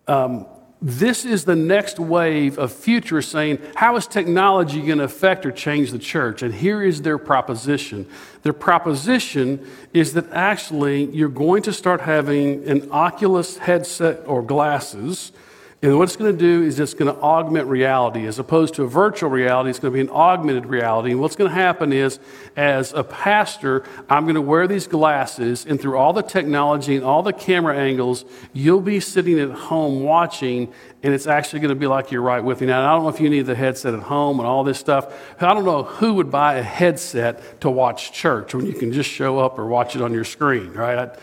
Um, 0.08 0.46
this 0.82 1.26
is 1.26 1.46
the 1.46 1.56
next 1.56 1.98
wave 1.98 2.60
of 2.60 2.72
futurists 2.72 3.32
saying, 3.32 3.60
How 3.76 3.96
is 3.96 4.06
technology 4.06 4.86
going 4.86 5.00
to 5.00 5.06
affect 5.06 5.46
or 5.46 5.52
change 5.52 5.92
the 5.92 5.98
church? 5.98 6.44
And 6.44 6.54
here 6.54 6.84
is 6.84 7.02
their 7.02 7.18
proposition. 7.18 8.06
Their 8.44 8.54
proposition 8.54 9.66
is 9.94 10.14
that 10.14 10.32
actually 10.32 11.06
you're 11.06 11.30
going 11.30 11.64
to 11.64 11.74
start 11.74 12.02
having 12.02 12.68
an 12.68 12.92
Oculus 12.92 13.58
headset 13.58 14.22
or 14.28 14.44
glasses 14.44 15.32
and 15.80 15.96
what 15.96 16.06
it's 16.06 16.16
going 16.16 16.36
to 16.36 16.38
do 16.38 16.64
is 16.64 16.80
it's 16.80 16.96
going 16.96 17.14
to 17.14 17.22
augment 17.22 17.68
reality. 17.68 18.26
As 18.26 18.40
opposed 18.40 18.74
to 18.76 18.84
a 18.84 18.88
virtual 18.88 19.30
reality, 19.30 19.70
it's 19.70 19.78
going 19.78 19.94
to 19.94 19.96
be 19.96 20.02
an 20.02 20.10
augmented 20.10 20.66
reality. 20.66 21.12
And 21.12 21.22
what's 21.22 21.36
going 21.36 21.52
to 21.52 21.56
happen 21.56 21.94
is, 21.94 22.20
as 22.56 22.94
a 22.94 23.04
pastor, 23.04 23.84
I'm 24.10 24.24
going 24.24 24.34
to 24.34 24.42
wear 24.42 24.68
these 24.68 24.88
glasses, 24.88 25.68
and 25.68 25.80
through 25.80 25.96
all 25.96 26.14
the 26.14 26.24
technology 26.24 26.96
and 26.96 27.06
all 27.06 27.22
the 27.22 27.32
camera 27.32 27.78
angles, 27.78 28.26
you'll 28.54 28.82
be 28.82 29.00
sitting 29.00 29.40
at 29.40 29.52
home 29.52 30.02
watching, 30.02 30.74
and 31.04 31.14
it's 31.14 31.28
actually 31.28 31.60
going 31.60 31.70
to 31.70 31.80
be 31.80 31.86
like 31.86 32.12
you're 32.12 32.24
right 32.24 32.44
with 32.44 32.60
me. 32.60 32.68
Now, 32.68 32.84
I 32.84 32.96
don't 32.96 33.04
know 33.04 33.10
if 33.10 33.22
you 33.22 33.30
need 33.30 33.46
the 33.46 33.54
headset 33.54 33.94
at 33.94 34.02
home 34.02 34.40
and 34.40 34.48
all 34.48 34.64
this 34.64 34.80
stuff. 34.80 35.14
I 35.40 35.54
don't 35.54 35.64
know 35.64 35.84
who 35.84 36.16
would 36.16 36.32
buy 36.32 36.56
a 36.56 36.64
headset 36.64 37.62
to 37.62 37.70
watch 37.70 38.12
church 38.14 38.56
when 38.56 38.66
you 38.66 38.74
can 38.74 38.92
just 38.92 39.12
show 39.12 39.38
up 39.38 39.60
or 39.60 39.68
watch 39.68 39.96
it 39.96 40.02
on 40.02 40.12
your 40.12 40.24
screen, 40.24 40.74
right? 40.74 41.16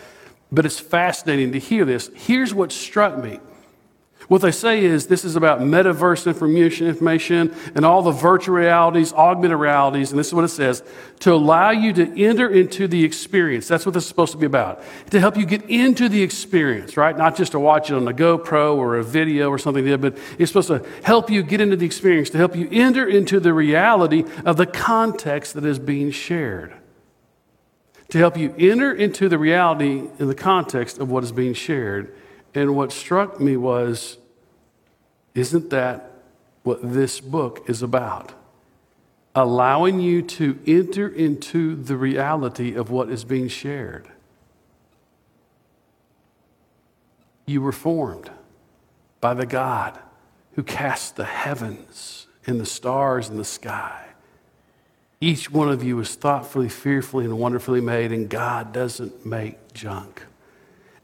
But 0.52 0.64
it's 0.64 0.78
fascinating 0.78 1.50
to 1.52 1.58
hear 1.58 1.84
this. 1.84 2.08
Here's 2.14 2.54
what 2.54 2.70
struck 2.70 3.18
me. 3.18 3.40
What 4.28 4.40
they 4.40 4.52
say 4.52 4.84
is 4.84 5.06
this 5.06 5.24
is 5.24 5.36
about 5.36 5.60
metaverse 5.60 6.26
information, 6.26 6.86
information 6.86 7.54
and 7.74 7.84
all 7.84 8.02
the 8.02 8.10
virtual 8.10 8.54
realities, 8.54 9.12
augmented 9.12 9.58
realities, 9.58 10.10
and 10.10 10.18
this 10.18 10.28
is 10.28 10.34
what 10.34 10.44
it 10.44 10.48
says 10.48 10.82
to 11.20 11.32
allow 11.32 11.70
you 11.70 11.92
to 11.92 12.22
enter 12.24 12.48
into 12.48 12.88
the 12.88 13.04
experience. 13.04 13.68
That's 13.68 13.84
what 13.84 13.92
this 13.92 14.04
is 14.04 14.08
supposed 14.08 14.32
to 14.32 14.38
be 14.38 14.46
about. 14.46 14.82
To 15.10 15.20
help 15.20 15.36
you 15.36 15.44
get 15.44 15.68
into 15.68 16.08
the 16.08 16.22
experience, 16.22 16.96
right? 16.96 17.16
Not 17.16 17.36
just 17.36 17.52
to 17.52 17.60
watch 17.60 17.90
it 17.90 17.94
on 17.94 18.08
a 18.08 18.12
GoPro 18.12 18.76
or 18.76 18.96
a 18.96 19.04
video 19.04 19.50
or 19.50 19.58
something, 19.58 19.84
but 20.00 20.16
it's 20.38 20.50
supposed 20.50 20.68
to 20.68 20.84
help 21.02 21.28
you 21.28 21.42
get 21.42 21.60
into 21.60 21.76
the 21.76 21.86
experience, 21.86 22.30
to 22.30 22.38
help 22.38 22.56
you 22.56 22.68
enter 22.72 23.06
into 23.06 23.40
the 23.40 23.52
reality 23.52 24.24
of 24.46 24.56
the 24.56 24.66
context 24.66 25.54
that 25.54 25.64
is 25.64 25.78
being 25.78 26.10
shared 26.10 26.74
to 28.10 28.18
help 28.18 28.36
you 28.36 28.54
enter 28.58 28.92
into 28.92 29.28
the 29.28 29.38
reality 29.38 30.04
in 30.20 30.28
the 30.28 30.34
context 30.36 30.98
of 30.98 31.10
what 31.10 31.24
is 31.24 31.32
being 31.32 31.52
shared. 31.52 32.14
And 32.54 32.76
what 32.76 32.92
struck 32.92 33.40
me 33.40 33.56
was 33.56 34.18
isn't 35.34 35.70
that 35.70 36.12
what 36.62 36.80
this 36.82 37.20
book 37.20 37.68
is 37.68 37.82
about? 37.82 38.32
Allowing 39.34 39.98
you 39.98 40.22
to 40.22 40.58
enter 40.66 41.08
into 41.08 41.74
the 41.74 41.96
reality 41.96 42.74
of 42.74 42.90
what 42.90 43.10
is 43.10 43.24
being 43.24 43.48
shared. 43.48 44.08
You 47.46 47.60
were 47.60 47.72
formed 47.72 48.30
by 49.20 49.34
the 49.34 49.44
God 49.44 49.98
who 50.52 50.62
cast 50.62 51.16
the 51.16 51.24
heavens 51.24 52.28
and 52.46 52.60
the 52.60 52.66
stars 52.66 53.28
in 53.28 53.36
the 53.36 53.44
sky. 53.44 54.06
Each 55.20 55.50
one 55.50 55.68
of 55.68 55.82
you 55.82 55.98
is 55.98 56.14
thoughtfully, 56.14 56.68
fearfully, 56.68 57.24
and 57.24 57.38
wonderfully 57.38 57.80
made, 57.80 58.12
and 58.12 58.28
God 58.28 58.72
doesn't 58.72 59.26
make 59.26 59.72
junk. 59.72 60.22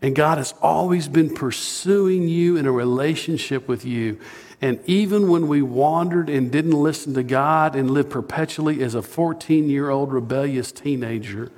And 0.02 0.14
God 0.14 0.38
has 0.38 0.54
always 0.62 1.08
been 1.08 1.34
pursuing 1.34 2.26
you 2.28 2.56
in 2.56 2.66
a 2.66 2.72
relationship 2.72 3.68
with 3.68 3.84
you. 3.84 4.18
And 4.62 4.80
even 4.86 5.28
when 5.28 5.48
we 5.48 5.62
wandered 5.62 6.28
and 6.28 6.50
didn't 6.50 6.72
listen 6.72 7.14
to 7.14 7.22
God 7.22 7.74
and 7.74 7.90
lived 7.90 8.10
perpetually 8.10 8.82
as 8.82 8.94
a 8.94 9.02
14 9.02 9.68
year 9.68 9.90
old 9.90 10.12
rebellious 10.12 10.72
teenager, 10.72 11.50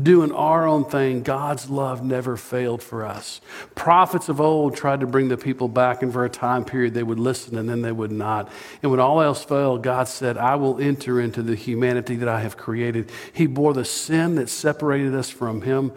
doing 0.00 0.32
our 0.32 0.66
own 0.66 0.84
thing, 0.84 1.22
God's 1.22 1.70
love 1.70 2.04
never 2.04 2.36
failed 2.36 2.82
for 2.82 3.04
us. 3.04 3.40
Prophets 3.74 4.28
of 4.28 4.40
old 4.40 4.76
tried 4.76 5.00
to 5.00 5.06
bring 5.06 5.28
the 5.28 5.38
people 5.38 5.68
back, 5.68 6.02
and 6.02 6.12
for 6.12 6.24
a 6.24 6.30
time 6.30 6.64
period 6.64 6.92
they 6.92 7.02
would 7.02 7.18
listen 7.18 7.56
and 7.56 7.68
then 7.68 7.82
they 7.82 7.92
would 7.92 8.12
not. 8.12 8.50
And 8.82 8.90
when 8.90 9.00
all 9.00 9.20
else 9.22 9.44
failed, 9.44 9.82
God 9.82 10.08
said, 10.08 10.36
I 10.36 10.56
will 10.56 10.78
enter 10.80 11.20
into 11.20 11.42
the 11.42 11.54
humanity 11.54 12.16
that 12.16 12.28
I 12.28 12.40
have 12.40 12.56
created. 12.56 13.10
He 13.32 13.46
bore 13.46 13.72
the 13.72 13.84
sin 13.84 14.34
that 14.34 14.48
separated 14.48 15.14
us 15.14 15.30
from 15.30 15.62
Him. 15.62 15.92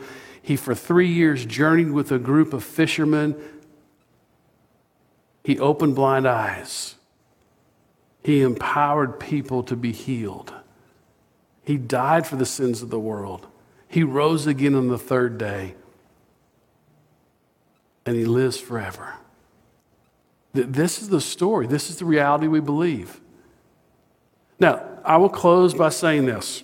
He, 0.50 0.56
for 0.56 0.74
three 0.74 1.10
years, 1.10 1.46
journeyed 1.46 1.92
with 1.92 2.12
a 2.12 2.18
group 2.18 2.54
of 2.54 2.64
fishermen. 2.64 3.40
He 5.44 5.60
opened 5.60 5.94
blind 5.94 6.28
eyes. 6.28 6.96
He 8.24 8.42
empowered 8.42 9.20
people 9.20 9.62
to 9.62 9.76
be 9.76 9.92
healed. 9.92 10.52
He 11.64 11.78
died 11.78 12.26
for 12.26 12.36
the 12.36 12.48
sins 12.48 12.82
of 12.82 12.90
the 12.90 13.00
world. 13.00 13.46
He 13.88 14.02
rose 14.02 14.48
again 14.48 14.74
on 14.74 14.88
the 14.88 14.98
third 14.98 15.38
day. 15.38 15.76
And 18.08 18.16
he 18.16 18.26
lives 18.26 18.58
forever. 18.58 19.18
This 20.54 21.00
is 21.00 21.10
the 21.10 21.22
story. 21.22 21.68
This 21.68 21.92
is 21.92 21.98
the 21.98 22.06
reality 22.06 22.48
we 22.48 22.60
believe. 22.60 23.22
Now, 24.60 24.84
I 25.06 25.18
will 25.18 25.30
close 25.30 25.76
by 25.76 25.90
saying 25.90 26.26
this. 26.26 26.64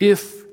If, 0.00 0.47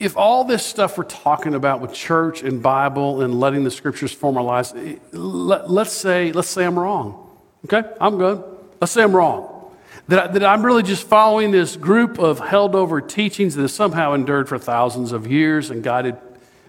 if 0.00 0.16
all 0.16 0.44
this 0.44 0.64
stuff 0.64 0.96
we're 0.96 1.04
talking 1.04 1.54
about 1.54 1.82
with 1.82 1.92
church 1.92 2.42
and 2.42 2.62
Bible 2.62 3.20
and 3.20 3.38
letting 3.38 3.64
the 3.64 3.70
scriptures 3.70 4.10
form 4.10 4.38
our 4.38 4.42
lives, 4.42 4.72
eh, 4.74 4.96
let, 5.12 5.70
let's, 5.70 5.92
say, 5.92 6.32
let's 6.32 6.48
say 6.48 6.64
I'm 6.64 6.78
wrong. 6.78 7.28
Okay? 7.66 7.88
I'm 8.00 8.16
good. 8.16 8.42
Let's 8.80 8.92
say 8.92 9.02
I'm 9.02 9.14
wrong. 9.14 9.70
That, 10.08 10.30
I, 10.30 10.32
that 10.32 10.44
I'm 10.44 10.64
really 10.64 10.82
just 10.82 11.06
following 11.06 11.50
this 11.50 11.76
group 11.76 12.18
of 12.18 12.38
held 12.38 12.74
over 12.74 13.02
teachings 13.02 13.54
that 13.56 13.68
somehow 13.68 14.14
endured 14.14 14.48
for 14.48 14.58
thousands 14.58 15.12
of 15.12 15.26
years 15.26 15.70
and 15.70 15.84
guided. 15.84 16.16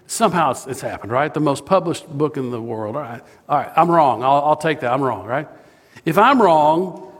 Somehow 0.06 0.50
it's, 0.50 0.66
it's 0.66 0.82
happened, 0.82 1.10
right? 1.10 1.32
The 1.32 1.40
most 1.40 1.64
published 1.64 2.06
book 2.06 2.36
in 2.36 2.50
the 2.50 2.60
world. 2.60 2.96
All 2.96 3.02
right, 3.02 3.22
all 3.48 3.58
right 3.58 3.72
I'm 3.74 3.90
wrong. 3.90 4.22
I'll, 4.22 4.42
I'll 4.44 4.56
take 4.56 4.80
that. 4.80 4.92
I'm 4.92 5.00
wrong, 5.00 5.24
right? 5.24 5.48
If 6.04 6.18
I'm 6.18 6.40
wrong, 6.40 7.11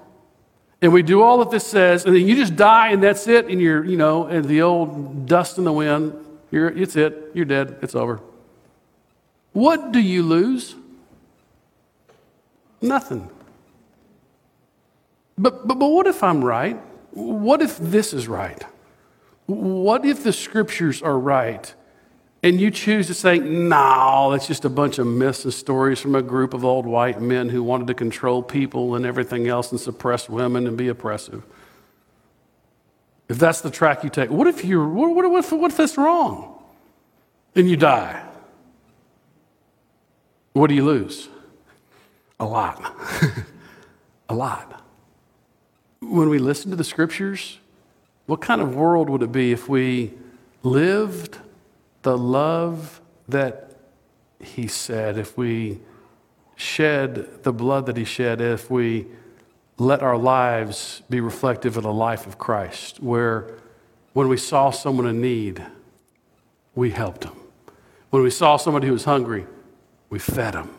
and 0.83 0.93
we 0.93 1.03
do 1.03 1.23
all 1.23 1.39
that 1.39 1.51
this 1.53 1.65
says, 1.65 2.05
and 2.05 2.15
then 2.15 2.27
you 2.27 2.35
just 2.35 2.57
die 2.57 2.91
and 2.91 3.01
that's 3.01 3.29
it, 3.29 3.47
and 3.47 3.61
you're, 3.61 3.85
you 3.85 3.97
know, 3.97 4.27
and 4.27 4.45
the 4.45 4.63
old 4.63 5.27
dust 5.27 5.57
in 5.57 5.65
the 5.65 5.73
wind, 5.73 6.13
you're, 6.51 6.69
it's 6.69 6.97
it, 6.97 7.31
you're 7.35 7.45
dead, 7.45 7.79
it's 7.83 7.95
over. 7.95 8.21
What 9.53 9.93
do 9.93 10.01
you 10.01 10.25
lose? 10.25 10.75
Nothing. 12.81 13.31
But, 15.39 15.69
but, 15.69 15.79
but 15.79 15.89
what 15.89 16.09
if 16.09 16.23
I'm 16.23 16.45
right? 16.45 16.77
What 17.13 17.63
if 17.63 17.79
this 17.79 18.13
is 18.13 18.27
right? 18.27 18.63
What 19.47 20.05
if 20.05 20.25
the 20.25 20.33
scriptures 20.33 21.01
are 21.01 21.19
right? 21.19 21.73
And 22.43 22.61
you 22.61 22.71
choose 22.71 23.07
to 23.07 23.15
say, 23.15 23.39
no, 23.39 24.31
that's 24.33 24.49
just 24.49 24.65
a 24.65 24.69
bunch 24.69 24.99
of 24.99 25.07
myths 25.07 25.45
and 25.45 25.55
stories 25.55 26.01
from 26.01 26.17
a 26.17 26.23
group 26.23 26.55
of 26.55 26.65
old 26.65 26.87
white 26.87 27.21
men 27.21 27.49
who 27.49 27.63
wanted 27.63 27.87
to 27.87 27.95
control 27.95 28.43
people 28.43 28.97
and 28.97 29.07
everything 29.07 29.47
else 29.47 29.71
and 29.71 29.81
suppress 29.81 30.29
women 30.29 30.67
and 30.67 30.77
be 30.77 30.89
oppressive. 30.89 31.45
If 33.29 33.39
that's 33.39 33.61
the 33.61 33.71
track 33.71 34.03
you 34.03 34.11
take, 34.11 34.31
what 34.31 34.49
if 34.49 34.65
you're, 34.65 34.89
what, 34.89 35.15
what, 35.15 35.31
what, 35.31 35.53
what 35.53 35.71
if 35.71 35.77
that's 35.77 35.97
wrong? 35.97 36.61
And 37.55 37.71
you 37.71 37.77
die. 37.77 38.27
What 40.53 40.67
do 40.67 40.75
you 40.75 40.85
lose? 40.85 41.29
A 42.41 42.45
lot. 42.45 42.95
a 44.29 44.35
lot 44.35 44.83
when 46.03 46.29
we 46.29 46.39
listen 46.39 46.71
to 46.71 46.77
the 46.77 46.85
scriptures, 46.85 47.59
what 48.27 48.41
kind 48.41 48.61
of 48.61 48.75
world 48.75 49.09
would 49.09 49.23
it 49.23 49.33
be 49.33 49.53
if 49.53 49.69
we 49.69 50.13
lived 50.63 51.39
the 52.03 52.19
love 52.19 53.01
that 53.29 53.77
he 54.41 54.67
said, 54.67 55.17
if 55.17 55.37
we 55.37 55.81
shed 56.57 57.43
the 57.43 57.53
blood 57.53 57.87
that 57.87 57.97
he 57.97 58.05
shed, 58.05 58.41
if 58.41 58.71
we 58.71 59.07
let 59.79 60.03
our 60.03 60.17
lives 60.17 61.03
be 61.09 61.21
reflective 61.21 61.77
of 61.77 61.83
the 61.85 61.93
life 61.93 62.27
of 62.27 62.39
Christ, 62.39 63.03
where 63.03 63.55
when 64.13 64.29
we 64.29 64.37
saw 64.37 64.71
someone 64.71 65.07
in 65.07 65.21
need, 65.21 65.65
we 66.75 66.91
helped 66.91 67.23
them. 67.23 67.37
When 68.11 68.23
we 68.23 68.31
saw 68.31 68.57
somebody 68.57 68.87
who 68.87 68.93
was 68.93 69.05
hungry, 69.05 69.47
we 70.11 70.19
fed 70.19 70.55
them. 70.55 70.77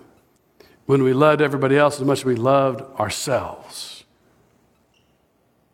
When 0.86 1.02
we 1.04 1.14
loved 1.14 1.42
everybody 1.42 1.78
else 1.78 2.00
as 2.00 2.06
much 2.06 2.20
as 2.20 2.26
we 2.26 2.36
loved 2.36 2.82
ourselves 3.00 4.04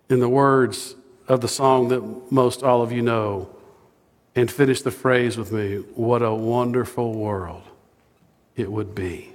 in 0.09 0.19
the 0.19 0.29
words 0.29 0.95
of 1.27 1.41
the 1.41 1.47
song 1.47 1.89
that 1.89 2.31
most 2.31 2.63
all 2.63 2.81
of 2.81 2.91
you 2.91 3.01
know 3.01 3.49
and 4.35 4.51
finish 4.51 4.81
the 4.81 4.91
phrase 4.91 5.37
with 5.37 5.51
me 5.51 5.77
what 5.95 6.21
a 6.21 6.33
wonderful 6.33 7.13
world 7.13 7.63
it 8.55 8.71
would 8.71 8.93
be. 8.95 9.33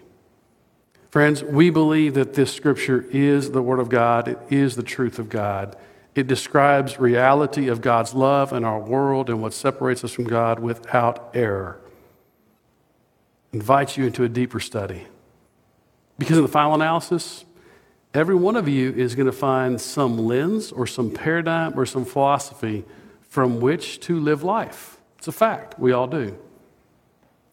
Friends, 1.11 1.43
we 1.43 1.71
believe 1.71 2.15
that 2.15 2.35
this 2.35 2.53
scripture 2.53 3.05
is 3.11 3.53
the 3.53 3.63
Word 3.63 3.79
of 3.79 3.89
God, 3.89 4.29
it 4.29 4.39
is 4.51 4.77
the 4.77 4.83
truth 4.83 5.19
of 5.19 5.29
God. 5.29 5.77
It 6.15 6.27
describes 6.27 6.99
reality 6.99 7.69
of 7.69 7.81
God's 7.81 8.15
love 8.15 8.53
in 8.53 8.65
our 8.65 8.79
world 8.79 9.29
and 9.29 9.43
what 9.43 9.53
separates 9.53 10.05
us 10.05 10.13
from 10.13 10.25
God 10.25 10.61
without 10.61 11.31
error. 11.35 11.81
Invites 13.53 13.97
you 13.97 14.07
into 14.07 14.23
a 14.23 14.29
deeper 14.29 14.61
study. 14.61 15.07
Because 16.19 16.37
in 16.37 16.45
the 16.45 16.49
final 16.49 16.75
analysis, 16.75 17.45
Every 18.15 18.37
one 18.37 18.55
of 18.55 18.69
you 18.69 18.93
is 18.93 19.17
going 19.17 19.27
to 19.27 19.33
find 19.33 19.81
some 19.81 20.17
lens 20.17 20.71
or 20.71 20.87
some 20.87 21.11
paradigm 21.11 21.77
or 21.77 21.85
some 21.85 22.05
philosophy 22.05 22.85
from 23.35 23.59
which 23.59 23.99
to 23.99 24.21
live 24.21 24.45
life. 24.45 24.97
It's 25.19 25.27
a 25.27 25.33
fact. 25.33 25.77
We 25.77 25.91
all 25.91 26.07
do. 26.07 26.39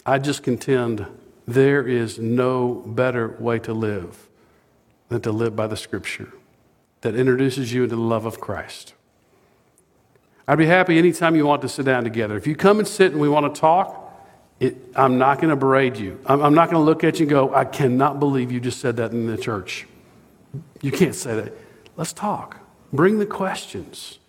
I 0.06 0.20
just 0.20 0.44
contend 0.44 1.08
there 1.48 1.82
is 1.88 2.20
no 2.20 2.84
better 2.86 3.36
way 3.40 3.58
to 3.58 3.74
live 3.74 4.30
than 5.10 5.22
to 5.22 5.32
live 5.32 5.56
by 5.56 5.66
the 5.66 5.76
Scripture 5.76 6.34
that 7.02 7.16
introduces 7.16 7.74
you 7.74 7.86
into 7.86 7.96
the 7.96 8.02
love 8.04 8.28
of 8.28 8.40
Christ. 8.40 8.94
I'd 10.48 10.60
be 10.60 10.68
happy 10.68 11.00
anytime 11.00 11.36
you 11.36 11.48
want 11.48 11.64
to 11.64 11.70
sit 11.70 11.88
down 11.88 12.04
together. 12.04 12.38
If 12.38 12.46
you 12.46 12.56
come 12.56 12.78
and 12.78 12.88
sit 12.88 13.12
and 13.14 13.20
we 13.20 13.28
want 13.28 13.52
to 13.52 13.60
talk, 13.60 14.14
it, 14.60 14.76
I'm 14.96 15.18
not 15.18 15.38
going 15.38 15.50
to 15.50 15.56
berate 15.56 15.96
you. 15.96 16.20
I'm, 16.28 16.44
I'm 16.44 16.54
not 16.54 16.70
going 16.70 16.80
to 16.80 16.86
look 16.86 17.04
at 17.04 17.20
you 17.20 17.24
and 17.24 17.32
go, 17.32 17.56
I 17.56 17.66
cannot 17.66 18.20
believe 18.20 18.52
you 18.52 18.60
just 18.60 18.82
said 18.82 18.98
that 18.98 19.14
in 19.14 19.26
the 19.26 19.36
church. 19.36 19.88
You 20.80 20.92
can't 20.92 21.16
say 21.16 21.34
that. 21.38 21.54
Let's 21.98 22.14
talk. 22.14 22.60
Bring 22.94 23.18
the 23.18 23.26
questions. 23.26 24.20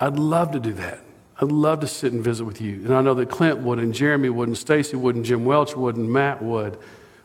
I'd 0.00 0.18
love 0.18 0.52
to 0.52 0.60
do 0.60 0.72
that. 0.74 1.00
I'd 1.40 1.50
love 1.50 1.80
to 1.80 1.86
sit 1.86 2.12
and 2.12 2.22
visit 2.22 2.44
with 2.44 2.60
you. 2.60 2.74
And 2.84 2.94
I 2.94 3.00
know 3.00 3.14
that 3.14 3.28
Clint 3.28 3.58
would, 3.58 3.78
and 3.78 3.92
Jeremy 3.92 4.28
would, 4.28 4.48
and 4.48 4.56
Stacy 4.56 4.96
would, 4.96 5.16
and 5.16 5.24
Jim 5.24 5.44
Welch 5.44 5.76
would, 5.76 5.96
and 5.96 6.12
Matt 6.12 6.42
would. 6.42 6.78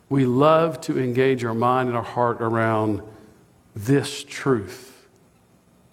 We 0.09 0.25
love 0.25 0.81
to 0.81 0.99
engage 0.99 1.43
our 1.43 1.53
mind 1.53 1.89
and 1.89 1.97
our 1.97 2.03
heart 2.03 2.41
around 2.41 3.01
this 3.75 4.23
truth 4.23 5.07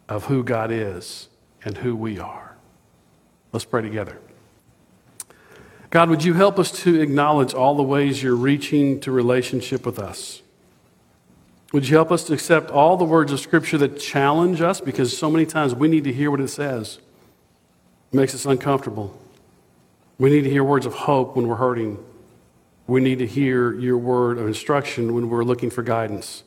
of 0.09 0.25
who 0.25 0.43
God 0.43 0.71
is 0.71 1.29
and 1.65 1.77
who 1.77 1.95
we 1.95 2.19
are. 2.19 2.57
Let's 3.53 3.65
pray 3.65 3.83
together. 3.83 4.19
God, 5.91 6.11
would 6.11 6.25
you 6.25 6.35
help 6.35 6.59
us 6.59 6.71
to 6.83 7.01
acknowledge 7.01 7.55
all 7.55 7.75
the 7.75 7.83
ways 7.83 8.23
you're 8.23 8.35
reaching 8.35 9.01
to 9.01 9.13
relationship 9.13 9.85
with 9.85 9.99
us? 9.99 10.43
Would 11.73 11.89
you 11.89 11.97
help 11.97 12.13
us 12.13 12.25
to 12.25 12.33
accept 12.33 12.71
all 12.71 12.97
the 12.97 13.05
words 13.05 13.33
of 13.33 13.41
Scripture 13.41 13.77
that 13.79 13.99
challenge 13.99 14.61
us? 14.61 14.81
Because 14.81 15.17
so 15.17 15.31
many 15.31 15.47
times 15.47 15.75
we 15.75 15.89
need 15.89 16.05
to 16.05 16.13
hear 16.13 16.31
what 16.31 16.41
it 16.41 16.49
says. 16.49 16.99
It 18.13 18.17
makes 18.17 18.35
us 18.35 18.47
uncomfortable. 18.47 19.19
We 20.19 20.31
need 20.31 20.43
to 20.43 20.51
hear 20.51 20.65
words 20.65 20.87
of 20.87 20.95
hope 20.95 21.37
when 21.37 21.49
we're 21.49 21.57
hurting. 21.57 22.03
We 22.87 23.01
need 23.01 23.19
to 23.19 23.27
hear 23.27 23.73
your 23.75 23.99
word 23.99 24.39
of 24.39 24.47
instruction 24.47 25.13
when 25.13 25.29
we're 25.29 25.45
looking 25.45 25.71
for 25.71 25.83
guidance. 25.83 26.45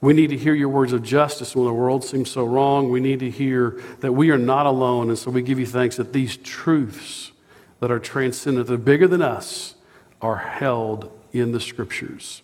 We 0.00 0.12
need 0.12 0.30
to 0.30 0.36
hear 0.36 0.54
your 0.54 0.68
words 0.68 0.92
of 0.92 1.02
justice 1.02 1.56
when 1.56 1.66
the 1.66 1.72
world 1.72 2.04
seems 2.04 2.30
so 2.30 2.44
wrong. 2.44 2.90
We 2.90 3.00
need 3.00 3.20
to 3.20 3.30
hear 3.30 3.80
that 4.00 4.12
we 4.12 4.30
are 4.30 4.38
not 4.38 4.66
alone. 4.66 5.08
And 5.08 5.18
so 5.18 5.30
we 5.30 5.42
give 5.42 5.58
you 5.58 5.66
thanks 5.66 5.96
that 5.96 6.12
these 6.12 6.36
truths 6.36 7.32
that 7.80 7.90
are 7.90 7.98
transcendent, 7.98 8.66
that 8.66 8.74
are 8.74 8.78
bigger 8.78 9.08
than 9.08 9.22
us, 9.22 9.76
are 10.20 10.36
held 10.36 11.12
in 11.32 11.52
the 11.52 11.60
scriptures. 11.60 12.42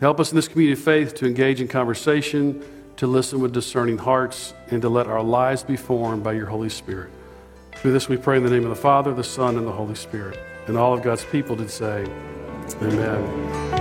Help 0.00 0.20
us 0.20 0.30
in 0.30 0.36
this 0.36 0.46
community 0.46 0.78
of 0.78 0.84
faith 0.84 1.14
to 1.16 1.26
engage 1.26 1.60
in 1.60 1.66
conversation, 1.66 2.62
to 2.96 3.06
listen 3.06 3.40
with 3.40 3.52
discerning 3.52 3.98
hearts, 3.98 4.54
and 4.70 4.80
to 4.82 4.88
let 4.88 5.08
our 5.08 5.22
lives 5.22 5.62
be 5.64 5.76
formed 5.76 6.22
by 6.22 6.32
your 6.32 6.46
Holy 6.46 6.68
Spirit. 6.68 7.10
Through 7.76 7.92
this 7.92 8.08
we 8.08 8.16
pray 8.16 8.36
in 8.36 8.44
the 8.44 8.50
name 8.50 8.64
of 8.64 8.70
the 8.70 8.76
Father, 8.76 9.12
the 9.12 9.24
Son, 9.24 9.56
and 9.56 9.66
the 9.66 9.72
Holy 9.72 9.94
Spirit. 9.94 10.38
And 10.66 10.76
all 10.76 10.94
of 10.94 11.02
God's 11.02 11.24
people 11.24 11.56
did 11.56 11.70
say, 11.70 12.06
Amen. 12.82 13.77